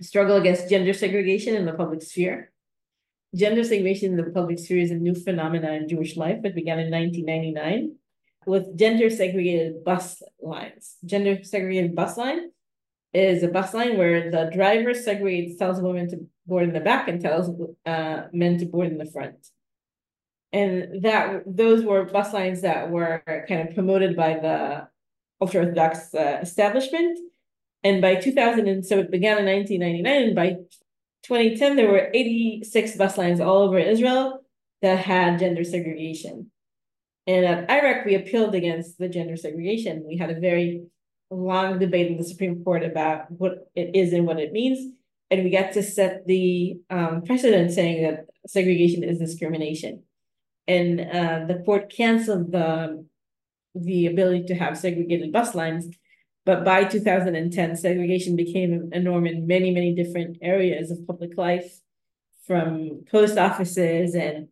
struggle 0.00 0.36
against 0.36 0.70
gender 0.70 0.92
segregation 0.92 1.56
in 1.56 1.66
the 1.66 1.72
public 1.72 2.02
sphere. 2.02 2.52
Gender 3.34 3.64
segregation 3.64 4.12
in 4.12 4.16
the 4.16 4.30
public 4.30 4.58
sphere 4.58 4.78
is 4.78 4.92
a 4.92 4.94
new 4.94 5.14
phenomenon 5.14 5.74
in 5.74 5.88
Jewish 5.88 6.16
life. 6.16 6.44
It 6.44 6.54
began 6.54 6.78
in 6.78 6.90
1999 6.90 7.96
with 8.46 8.78
gender 8.78 9.10
segregated 9.10 9.82
bus 9.84 10.22
lines. 10.40 10.96
Gender 11.04 11.42
segregated 11.42 11.96
bus 11.96 12.16
line 12.16 12.50
is 13.16 13.42
a 13.42 13.48
bus 13.48 13.72
line 13.74 13.96
where 13.96 14.30
the 14.30 14.50
driver 14.52 14.90
segregates, 14.90 15.58
tells 15.58 15.80
women 15.80 16.08
to 16.10 16.26
board 16.46 16.64
in 16.64 16.72
the 16.72 16.80
back 16.80 17.08
and 17.08 17.20
tells 17.20 17.48
uh, 17.86 18.22
men 18.32 18.58
to 18.58 18.66
board 18.66 18.88
in 18.88 18.98
the 18.98 19.06
front. 19.06 19.48
And 20.52 21.02
that 21.02 21.42
those 21.46 21.84
were 21.84 22.04
bus 22.04 22.32
lines 22.32 22.62
that 22.62 22.90
were 22.90 23.22
kind 23.48 23.68
of 23.68 23.74
promoted 23.74 24.16
by 24.16 24.34
the 24.34 24.88
ultra 25.40 25.60
orthodox 25.60 26.14
uh, 26.14 26.38
establishment. 26.42 27.18
And 27.82 28.00
by 28.00 28.16
2000, 28.16 28.66
and 28.66 28.84
so 28.84 28.98
it 28.98 29.10
began 29.10 29.38
in 29.38 29.46
1999, 29.46 30.22
and 30.28 30.34
by 30.34 30.48
2010, 31.24 31.76
there 31.76 31.90
were 31.90 32.10
86 32.12 32.96
bus 32.96 33.18
lines 33.18 33.40
all 33.40 33.58
over 33.58 33.78
Israel 33.78 34.42
that 34.82 34.98
had 34.98 35.38
gender 35.38 35.64
segregation. 35.64 36.50
And 37.26 37.44
at 37.44 37.68
IRAC, 37.68 38.06
we 38.06 38.14
appealed 38.14 38.54
against 38.54 38.98
the 38.98 39.08
gender 39.08 39.36
segregation. 39.36 40.04
We 40.06 40.16
had 40.16 40.30
a 40.30 40.40
very 40.40 40.86
long 41.30 41.78
debate 41.78 42.10
in 42.10 42.16
the 42.16 42.24
Supreme 42.24 42.62
Court 42.62 42.84
about 42.84 43.30
what 43.30 43.70
it 43.74 43.94
is 43.94 44.12
and 44.12 44.26
what 44.26 44.38
it 44.38 44.52
means. 44.52 44.94
And 45.30 45.42
we 45.42 45.50
got 45.50 45.72
to 45.72 45.82
set 45.82 46.26
the 46.26 46.78
um, 46.88 47.22
precedent 47.22 47.72
saying 47.72 48.02
that 48.02 48.26
segregation 48.46 49.02
is 49.02 49.18
discrimination. 49.18 50.04
And 50.68 51.00
uh, 51.00 51.46
the 51.46 51.62
court 51.64 51.92
canceled 51.94 52.52
the, 52.52 53.04
the 53.74 54.06
ability 54.06 54.44
to 54.44 54.54
have 54.54 54.78
segregated 54.78 55.32
bus 55.32 55.54
lines. 55.54 55.88
But 56.44 56.64
by 56.64 56.84
2010, 56.84 57.76
segregation 57.76 58.36
became 58.36 58.90
a 58.92 59.00
norm 59.00 59.26
in 59.26 59.48
many, 59.48 59.72
many 59.72 59.94
different 59.94 60.38
areas 60.42 60.92
of 60.92 61.06
public 61.06 61.36
life, 61.36 61.80
from 62.46 63.04
post 63.10 63.36
offices 63.36 64.14
and 64.14 64.48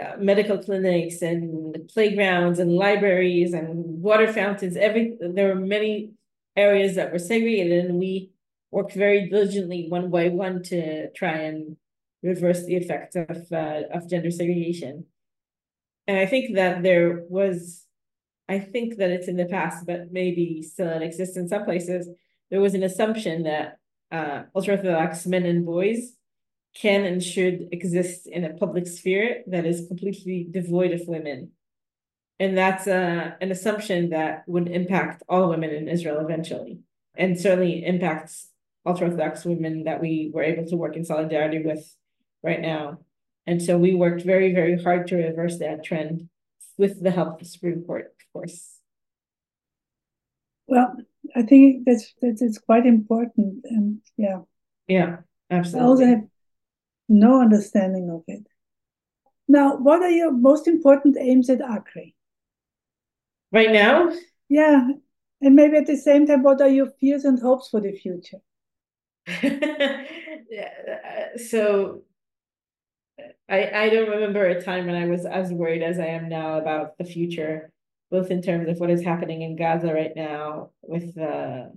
uh, 0.00 0.16
medical 0.18 0.58
clinics 0.58 1.22
and 1.22 1.76
playgrounds 1.88 2.58
and 2.58 2.72
libraries 2.72 3.52
and 3.52 4.02
water 4.02 4.32
fountains. 4.32 4.76
Every 4.76 5.16
there 5.20 5.48
were 5.48 5.60
many 5.60 6.12
areas 6.56 6.96
that 6.96 7.12
were 7.12 7.18
segregated, 7.18 7.86
and 7.86 7.98
we 7.98 8.30
worked 8.70 8.94
very 8.94 9.28
diligently 9.28 9.86
one 9.88 10.10
by 10.10 10.28
one 10.28 10.62
to 10.64 11.10
try 11.12 11.36
and 11.48 11.76
reverse 12.22 12.64
the 12.64 12.76
effects 12.76 13.16
of 13.16 13.52
uh, 13.52 13.82
of 13.92 14.08
gender 14.08 14.30
segregation. 14.30 15.06
And 16.06 16.18
I 16.18 16.26
think 16.26 16.56
that 16.56 16.82
there 16.82 17.22
was, 17.28 17.86
I 18.48 18.58
think 18.58 18.96
that 18.96 19.10
it's 19.10 19.28
in 19.28 19.36
the 19.36 19.46
past, 19.46 19.86
but 19.86 20.10
maybe 20.10 20.62
still 20.62 21.00
exists 21.00 21.36
in 21.36 21.48
some 21.48 21.64
places. 21.64 22.08
There 22.50 22.60
was 22.60 22.74
an 22.74 22.82
assumption 22.82 23.44
that 23.44 23.78
uh, 24.10 24.42
ultra 24.54 24.74
orthodox 24.74 25.26
men 25.26 25.46
and 25.46 25.64
boys 25.64 26.12
can 26.74 27.04
and 27.04 27.22
should 27.22 27.68
exist 27.72 28.26
in 28.26 28.44
a 28.44 28.54
public 28.54 28.86
sphere 28.86 29.42
that 29.46 29.66
is 29.66 29.86
completely 29.88 30.46
devoid 30.50 30.92
of 30.92 31.06
women. 31.06 31.50
And 32.38 32.56
that's 32.56 32.86
uh, 32.86 33.32
an 33.40 33.52
assumption 33.52 34.10
that 34.10 34.44
would 34.46 34.68
impact 34.68 35.22
all 35.28 35.50
women 35.50 35.70
in 35.70 35.88
Israel 35.88 36.18
eventually, 36.20 36.80
and 37.14 37.38
certainly 37.38 37.84
impacts 37.84 38.48
ultra 38.84 39.06
Orthodox 39.06 39.44
women 39.44 39.84
that 39.84 40.00
we 40.00 40.30
were 40.32 40.42
able 40.42 40.66
to 40.66 40.76
work 40.76 40.96
in 40.96 41.04
solidarity 41.04 41.62
with 41.62 41.94
right 42.42 42.60
now. 42.60 42.98
And 43.46 43.62
so 43.62 43.76
we 43.76 43.94
worked 43.94 44.22
very, 44.22 44.52
very 44.54 44.82
hard 44.82 45.08
to 45.08 45.16
reverse 45.16 45.58
that 45.58 45.84
trend 45.84 46.28
with 46.78 47.02
the 47.02 47.10
help 47.10 47.34
of 47.34 47.38
the 47.40 47.44
Supreme 47.44 47.84
Court, 47.84 48.06
of 48.06 48.32
course. 48.32 48.78
Well, 50.66 50.96
I 51.36 51.42
think 51.42 51.84
that's 51.84 52.14
that's 52.20 52.58
quite 52.58 52.86
important, 52.86 53.64
and 53.64 53.98
yeah, 54.16 54.38
yeah, 54.86 55.16
absolutely. 55.50 55.80
I 55.80 55.88
also 55.88 56.06
have 56.06 56.24
no 57.12 57.40
understanding 57.40 58.10
of 58.10 58.22
it. 58.26 58.46
Now, 59.48 59.76
what 59.76 60.02
are 60.02 60.10
your 60.10 60.32
most 60.32 60.66
important 60.66 61.16
aims 61.18 61.50
at 61.50 61.60
ACRI? 61.60 62.14
Right 63.52 63.70
now? 63.70 64.12
Yeah. 64.48 64.88
And 65.40 65.56
maybe 65.56 65.76
at 65.76 65.86
the 65.86 65.96
same 65.96 66.26
time, 66.26 66.42
what 66.42 66.60
are 66.60 66.68
your 66.68 66.90
fears 67.00 67.24
and 67.24 67.38
hopes 67.38 67.68
for 67.68 67.80
the 67.80 67.92
future? 67.92 68.38
Yeah. 70.52 70.68
Uh, 71.34 71.38
so 71.38 72.02
I, 73.48 73.70
I 73.84 73.88
don't 73.88 74.10
remember 74.10 74.44
a 74.44 74.62
time 74.62 74.84
when 74.84 74.94
I 74.94 75.06
was 75.06 75.24
as 75.24 75.50
worried 75.50 75.82
as 75.82 75.98
I 75.98 76.06
am 76.06 76.28
now 76.28 76.58
about 76.58 76.98
the 76.98 77.04
future, 77.04 77.72
both 78.10 78.30
in 78.30 78.42
terms 78.42 78.68
of 78.68 78.78
what 78.78 78.90
is 78.90 79.02
happening 79.02 79.40
in 79.40 79.56
Gaza 79.56 79.94
right 79.94 80.12
now 80.14 80.72
with 80.82 81.14
the 81.14 81.72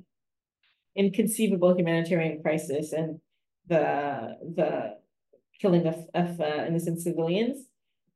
inconceivable 0.94 1.78
humanitarian 1.78 2.42
crisis 2.42 2.92
and 2.92 3.22
the 3.68 4.38
the 4.56 4.98
killing 5.60 5.88
of, 5.88 5.96
of 6.14 6.40
uh, 6.40 6.66
innocent 6.68 7.00
civilians. 7.00 7.66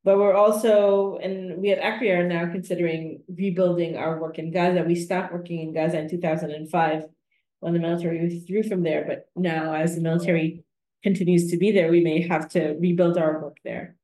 But 0.04 0.18
we're 0.18 0.34
also, 0.34 1.18
and 1.18 1.62
we 1.62 1.72
at 1.72 1.80
ACRI 1.80 2.12
are 2.12 2.28
now 2.28 2.50
considering 2.52 3.22
rebuilding 3.28 3.98
our 3.98 4.20
work 4.20 4.40
in 4.40 4.52
Gaza. 4.52 4.84
We 4.84 4.96
stopped 4.96 5.34
working 5.34 5.60
in 5.60 5.74
Gaza 5.74 6.00
in 6.00 6.10
2005 6.10 7.04
when 7.60 7.74
the 7.74 7.80
military 7.80 8.22
withdrew 8.22 8.64
from 8.64 8.84
there. 8.84 9.04
But 9.06 9.30
now, 9.36 9.74
as 9.74 9.96
the 9.96 10.02
military 10.02 10.64
continues 11.04 11.52
to 11.52 11.58
be 11.58 11.72
there, 11.72 11.92
we 11.92 12.02
may 12.02 12.22
have 12.28 12.50
to 12.50 12.78
rebuild 12.80 13.18
our 13.18 13.42
work 13.42 13.58
there. 13.64 13.96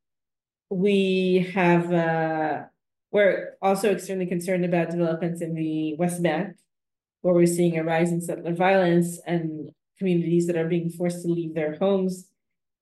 We 0.69 1.49
have, 1.53 1.91
uh, 1.93 2.63
we're 3.11 3.53
also 3.61 3.91
extremely 3.91 4.25
concerned 4.25 4.65
about 4.65 4.89
developments 4.89 5.41
in 5.41 5.53
the 5.53 5.95
West 5.95 6.21
Bank, 6.21 6.57
where 7.21 7.33
we're 7.33 7.45
seeing 7.45 7.77
a 7.77 7.83
rise 7.83 8.11
in 8.11 8.21
settler 8.21 8.53
violence 8.53 9.19
and 9.25 9.71
communities 9.97 10.47
that 10.47 10.57
are 10.57 10.67
being 10.67 10.89
forced 10.89 11.21
to 11.21 11.29
leave 11.29 11.55
their 11.55 11.75
homes. 11.75 12.25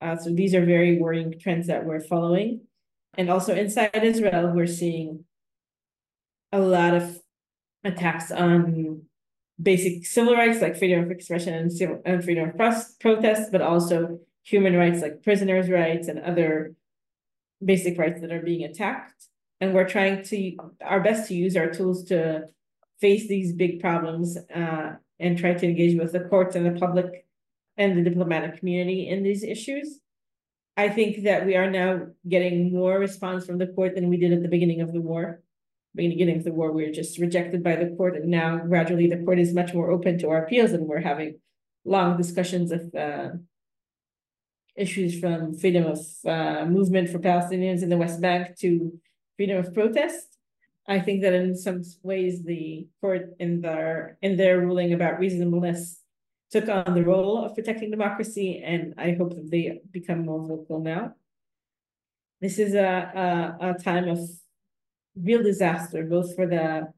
Uh, 0.04 0.18
so 0.18 0.30
these 0.34 0.54
are 0.54 0.66
very 0.66 1.00
worrying 1.00 1.34
trends 1.40 1.68
that 1.68 1.86
we're 1.86 2.02
following. 2.02 2.62
And 3.18 3.30
also 3.30 3.56
inside 3.56 4.04
Israel, 4.04 4.52
we're 4.54 4.68
seeing 4.68 5.24
a 6.52 6.60
lot 6.60 6.94
of 6.94 7.20
attacks 7.84 8.32
on 8.32 9.04
basic 9.62 10.06
civil 10.06 10.34
rights 10.34 10.62
like 10.62 10.78
freedom 10.78 11.04
of 11.04 11.12
expression 11.12 11.54
and, 11.54 11.72
civil, 11.72 12.02
and 12.06 12.24
freedom 12.24 12.50
of 12.50 13.00
protest, 13.00 13.52
but 13.52 13.62
also 13.62 14.20
human 14.44 14.76
rights 14.76 15.02
like 15.02 15.24
prisoners' 15.24 15.70
rights 15.70 16.08
and 16.10 16.20
other 16.20 16.76
basic 17.64 17.98
rights 17.98 18.20
that 18.20 18.32
are 18.32 18.42
being 18.42 18.64
attacked. 18.64 19.28
And 19.62 19.74
we're 19.74 19.88
trying 19.88 20.24
to 20.26 20.58
our 20.84 21.00
best 21.00 21.30
to 21.30 21.36
use 21.36 21.56
our 21.56 21.70
tools 21.70 22.04
to 22.06 22.50
face 23.00 23.28
these 23.28 23.54
big 23.54 23.80
problems 23.80 24.38
uh, 24.54 24.94
and 25.20 25.38
try 25.38 25.54
to 25.54 25.66
engage 25.66 25.98
with 25.98 26.12
the 26.12 26.22
courts 26.22 26.56
and 26.58 26.66
the 26.66 26.78
public 26.78 27.23
and 27.78 27.98
the 27.98 28.10
diplomatic 28.10 28.60
community 28.60 29.08
in 29.08 29.24
these 29.24 29.44
issues. 29.44 30.00
I 30.76 30.90
think 30.90 31.24
that 31.24 31.46
we 31.46 31.56
are 31.56 31.70
now 31.70 32.08
getting 32.28 32.74
more 32.74 32.98
response 32.98 33.46
from 33.46 33.58
the 33.60 33.68
court 33.68 33.96
than 33.96 34.10
we 34.10 34.18
did 34.18 34.34
at 34.34 34.42
the 34.42 34.48
beginning 34.48 34.82
of 34.82 34.92
the 34.92 35.02
war 35.02 35.44
beginning 35.96 36.38
of 36.38 36.44
the 36.44 36.54
war, 36.54 36.72
we 36.72 36.86
were 36.86 36.92
just 36.92 37.20
rejected 37.20 37.64
by 37.64 37.76
the 37.76 37.96
court, 37.96 38.16
and 38.16 38.30
now 38.30 38.58
gradually 38.58 39.08
the 39.08 39.24
court 39.24 39.40
is 39.40 39.54
much 39.54 39.74
more 39.74 39.92
open 39.92 40.18
to 40.20 40.30
our 40.30 40.44
appeals, 40.44 40.72
and 40.72 40.88
we're 40.88 41.02
having 41.02 41.40
long 41.86 42.18
discussions 42.18 42.72
of 42.72 42.94
uh, 42.96 43.30
issues 44.76 45.20
from 45.20 45.56
freedom 45.58 45.86
of 45.86 46.00
uh, 46.26 46.66
movement 46.66 47.10
for 47.10 47.20
Palestinians 47.20 47.84
in 47.84 47.90
the 47.90 47.98
West 47.98 48.22
Bank 48.22 48.58
to 48.60 49.00
freedom 49.38 49.58
of 49.58 49.74
protest. 49.74 50.38
I 50.88 51.00
think 51.00 51.22
that 51.22 51.34
in 51.34 51.56
some 51.56 51.82
ways 52.02 52.44
the 52.44 52.88
court 53.00 53.30
in 53.40 53.62
their 53.62 54.18
in 54.22 54.36
their 54.36 54.60
ruling 54.60 54.94
about 54.94 55.20
reasonableness 55.20 56.02
took 56.54 56.70
on 56.70 56.94
the 56.94 57.04
role 57.04 57.44
of 57.44 57.56
protecting 57.56 57.90
democracy, 57.90 58.62
and 58.64 58.94
I 58.98 59.14
hope 59.14 59.32
that 59.32 59.50
they 59.50 59.82
become 59.92 60.26
more 60.26 60.48
vocal 60.48 60.80
now. 60.80 61.16
This 62.40 62.60
is 62.60 62.76
a, 62.76 63.58
a, 63.60 63.72
a 63.72 63.74
time 63.74 64.08
of 64.08 64.20
real 65.20 65.42
disaster, 65.42 66.04
both 66.04 66.36
for 66.36 66.46
the 66.46 66.94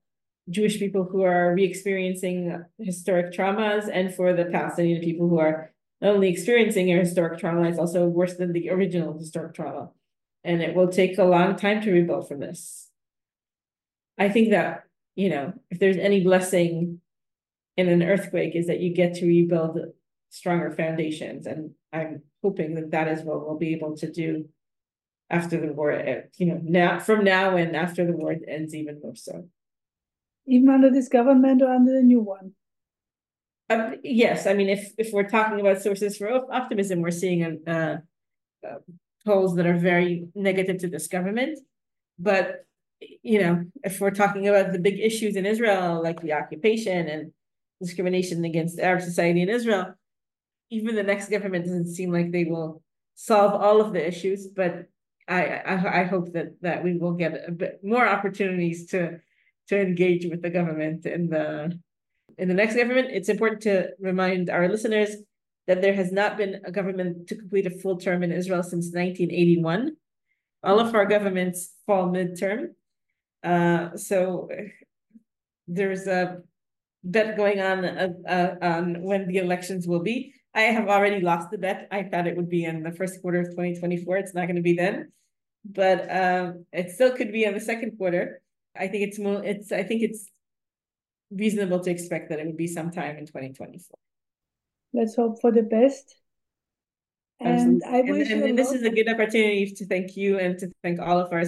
Jewish 0.49 0.77
people 0.77 1.05
who 1.05 1.23
are 1.23 1.53
re-experiencing 1.55 2.63
historic 2.77 3.33
traumas 3.33 3.89
and 3.91 4.13
for 4.13 4.33
the 4.33 4.45
Palestinian 4.45 5.01
people 5.01 5.29
who 5.29 5.39
are 5.39 5.71
not 6.01 6.15
only 6.15 6.29
experiencing 6.29 6.91
a 6.91 6.99
historic 6.99 7.39
trauma, 7.39 7.69
it's 7.69 7.79
also 7.79 8.05
worse 8.07 8.35
than 8.35 8.51
the 8.51 8.69
original 8.69 9.17
historic 9.17 9.53
trauma. 9.55 9.89
And 10.43 10.61
it 10.61 10.75
will 10.75 10.89
take 10.89 11.17
a 11.17 11.23
long 11.23 11.55
time 11.55 11.81
to 11.81 11.91
rebuild 11.91 12.27
from 12.27 12.41
this. 12.41 12.89
I 14.17 14.29
think 14.29 14.49
that, 14.51 14.83
you 15.15 15.29
know, 15.29 15.53
if 15.71 15.79
there's 15.79 15.97
any 15.97 16.21
blessing 16.21 16.99
in 17.77 17.89
an 17.89 18.03
earthquake 18.03 18.55
is 18.55 18.67
that 18.67 18.79
you 18.79 18.93
get 18.93 19.15
to 19.15 19.27
rebuild 19.27 19.79
stronger 20.29 20.71
foundations. 20.71 21.45
And 21.45 21.71
I'm 21.91 22.23
hoping 22.43 22.75
that 22.75 22.91
that 22.91 23.07
is 23.07 23.21
what 23.21 23.45
we'll 23.45 23.57
be 23.57 23.73
able 23.73 23.95
to 23.97 24.11
do 24.11 24.49
after 25.29 25.59
the 25.59 25.73
war, 25.73 25.91
eh, 25.91 26.21
you 26.37 26.45
know, 26.45 26.59
now 26.63 26.99
from 26.99 27.23
now 27.23 27.57
and 27.57 27.75
after 27.75 28.05
the 28.05 28.13
war 28.13 28.35
ends 28.47 28.75
even 28.75 28.99
more 29.01 29.15
so. 29.15 29.47
Even 30.45 30.69
under 30.69 30.91
this 30.91 31.07
government 31.07 31.61
or 31.61 31.73
under 31.73 31.91
the 31.91 32.03
new 32.03 32.19
one? 32.19 32.51
Um, 33.69 33.95
yes, 34.03 34.45
I 34.45 34.53
mean, 34.53 34.69
if 34.69 34.93
if 34.99 35.11
we're 35.11 35.27
talking 35.27 35.59
about 35.59 35.81
sources 35.81 36.17
for 36.17 36.29
optimism, 36.53 37.01
we're 37.01 37.09
seeing 37.09 37.67
uh, 37.67 37.97
uh, 38.63 38.75
polls 39.25 39.55
that 39.55 39.65
are 39.65 39.77
very 39.77 40.27
negative 40.35 40.77
to 40.79 40.87
this 40.87 41.07
government. 41.07 41.57
But 42.19 42.65
you 43.01 43.41
know, 43.41 43.65
if 43.83 43.99
we're 43.99 44.11
talking 44.11 44.47
about 44.47 44.71
the 44.71 44.79
big 44.79 44.99
issues 44.99 45.35
in 45.35 45.47
Israel, 45.47 46.01
like 46.03 46.21
the 46.21 46.33
occupation 46.33 47.07
and 47.07 47.31
discrimination 47.81 48.45
against 48.45 48.79
Arab 48.79 49.01
society 49.01 49.41
in 49.41 49.49
Israel, 49.49 49.93
even 50.69 50.95
the 50.95 51.03
next 51.03 51.29
government 51.29 51.65
doesn't 51.65 51.93
seem 51.93 52.11
like 52.11 52.31
they 52.31 52.45
will 52.45 52.81
solve 53.15 53.53
all 53.53 53.81
of 53.81 53.93
the 53.93 54.05
issues, 54.05 54.47
but 54.47 54.87
I, 55.27 55.45
I, 55.45 56.01
I 56.01 56.03
hope 56.03 56.33
that 56.33 56.61
that 56.61 56.83
we 56.83 56.97
will 56.97 57.13
get 57.13 57.43
a 57.47 57.51
bit 57.51 57.79
more 57.83 58.07
opportunities 58.07 58.87
to 58.91 59.19
to 59.69 59.79
engage 59.79 60.25
with 60.25 60.41
the 60.41 60.49
government 60.49 61.05
in 61.05 61.29
the 61.29 61.79
in 62.37 62.47
the 62.47 62.53
next 62.53 62.75
government. 62.75 63.09
It's 63.11 63.29
important 63.29 63.61
to 63.61 63.89
remind 63.99 64.49
our 64.49 64.67
listeners 64.67 65.15
that 65.67 65.81
there 65.81 65.93
has 65.95 66.11
not 66.11 66.37
been 66.37 66.61
a 66.63 66.71
government 66.71 67.27
to 67.27 67.35
complete 67.35 67.65
a 67.65 67.71
full 67.71 67.97
term 67.97 68.21
in 68.21 68.31
Israel 68.31 68.61
since 68.61 68.93
1981. 68.93 69.95
All 70.63 70.79
of 70.79 70.93
our 70.93 71.05
governments 71.05 71.73
fall 71.85 72.07
midterm. 72.09 72.73
Uh, 73.43 73.95
so 73.95 74.49
there's 75.67 76.07
a 76.07 76.41
bet 77.05 77.37
going 77.37 77.61
on 77.61 77.85
uh, 77.85 78.09
uh, 78.27 78.55
on 78.61 79.01
when 79.01 79.27
the 79.27 79.37
elections 79.37 79.87
will 79.87 80.01
be. 80.01 80.33
I 80.53 80.61
have 80.61 80.87
already 80.87 81.21
lost 81.21 81.51
the 81.51 81.57
bet. 81.57 81.87
I 81.91 82.03
thought 82.03 82.27
it 82.27 82.35
would 82.35 82.49
be 82.49 82.65
in 82.65 82.81
the 82.81 82.91
first 82.91 83.21
quarter 83.21 83.39
of 83.39 83.49
2024. 83.51 84.17
It's 84.17 84.33
not 84.33 84.45
going 84.45 84.55
to 84.55 84.61
be 84.61 84.73
then, 84.73 85.11
but 85.65 86.07
um, 86.09 86.65
it 86.71 86.91
still 86.91 87.15
could 87.15 87.31
be 87.31 87.43
in 87.43 87.53
the 87.53 87.59
second 87.59 87.97
quarter. 87.97 88.41
I 88.75 88.87
think 88.87 89.07
it's 89.07 89.19
more. 89.19 89.43
It's. 89.43 89.71
I 89.71 89.83
think 89.83 90.01
it's 90.01 90.29
reasonable 91.31 91.79
to 91.81 91.91
expect 91.91 92.29
that 92.29 92.39
it 92.39 92.45
would 92.45 92.57
be 92.57 92.67
sometime 92.67 93.17
in 93.17 93.25
2024. 93.25 93.97
Let's 94.93 95.15
hope 95.15 95.41
for 95.41 95.51
the 95.51 95.63
best. 95.63 96.15
And 97.39 97.83
Absolutely. 97.83 97.99
I 97.99 98.11
wish 98.11 98.29
and, 98.31 98.41
and, 98.41 98.49
and 98.51 98.57
this 98.57 98.71
is 98.71 98.83
a 98.83 98.89
good 98.89 99.09
opportunity 99.09 99.73
to 99.75 99.85
thank 99.85 100.15
you 100.15 100.39
and 100.39 100.57
to 100.59 100.71
thank 100.81 101.01
all 101.01 101.19
of 101.19 101.33
our 101.33 101.43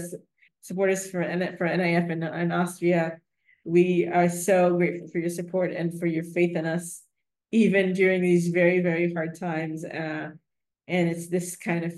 supporters 0.62 1.10
for 1.10 1.24
for 1.24 1.68
NIF 1.68 2.12
and, 2.12 2.24
and 2.24 2.54
Austria. 2.54 3.20
We 3.68 4.08
are 4.08 4.30
so 4.30 4.76
grateful 4.78 5.10
for 5.10 5.20
your 5.20 5.30
support 5.30 5.72
and 5.72 6.00
for 6.00 6.06
your 6.06 6.24
faith 6.24 6.56
in 6.56 6.66
us 6.66 7.04
even 7.52 7.94
during 7.94 8.22
these 8.22 8.50
very, 8.50 8.80
very 8.80 9.14
hard 9.14 9.40
times. 9.40 9.86
Uh, 9.86 10.32
and 10.88 11.10
it's 11.10 11.30
this 11.30 11.56
kind 11.56 11.86
of 11.86 11.94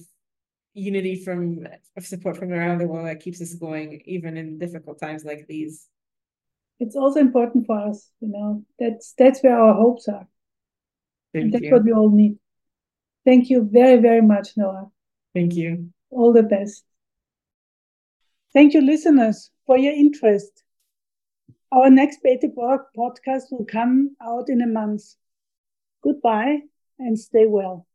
unity 0.73 1.23
from 1.23 1.67
of 1.97 2.05
support 2.05 2.37
from 2.37 2.51
around 2.51 2.79
the 2.79 2.87
world 2.87 3.07
that 3.07 3.19
keeps 3.19 3.41
us 3.41 3.53
going, 3.55 4.01
even 4.05 4.37
in 4.37 4.57
difficult 4.57 4.99
times 4.99 5.25
like 5.25 5.45
these. 5.47 5.87
It's 6.79 6.95
also 6.95 7.19
important 7.19 7.65
for 7.65 7.77
us, 7.89 8.09
you 8.21 8.29
know. 8.29 8.63
That's 8.79 9.13
that's 9.17 9.41
where 9.41 9.59
our 9.59 9.73
hopes 9.73 10.07
are. 10.07 10.27
Thank 11.33 11.45
and 11.45 11.53
that's 11.53 11.65
you. 11.65 11.71
what 11.71 11.83
we 11.83 11.91
all 11.91 12.09
need. 12.09 12.37
Thank 13.25 13.49
you 13.49 13.67
very, 13.71 13.97
very 13.97 14.21
much, 14.21 14.55
Noa. 14.55 14.89
Thank 15.33 15.53
you. 15.55 15.89
All 16.09 16.33
the 16.33 16.43
best. 16.43 16.83
Thank 18.53 18.73
you, 18.73 18.81
listeners, 18.81 19.51
for 19.65 19.77
your 19.77 19.93
interest. 19.93 20.63
Our 21.71 21.91
next 21.91 22.23
Beta 22.23 22.47
podcast 22.97 23.51
will 23.51 23.65
come 23.65 24.15
out 24.23 24.49
in 24.49 24.61
a 24.61 24.67
month. 24.67 25.03
Goodbye 26.03 26.61
and 26.97 27.19
stay 27.19 27.45
well. 27.45 27.85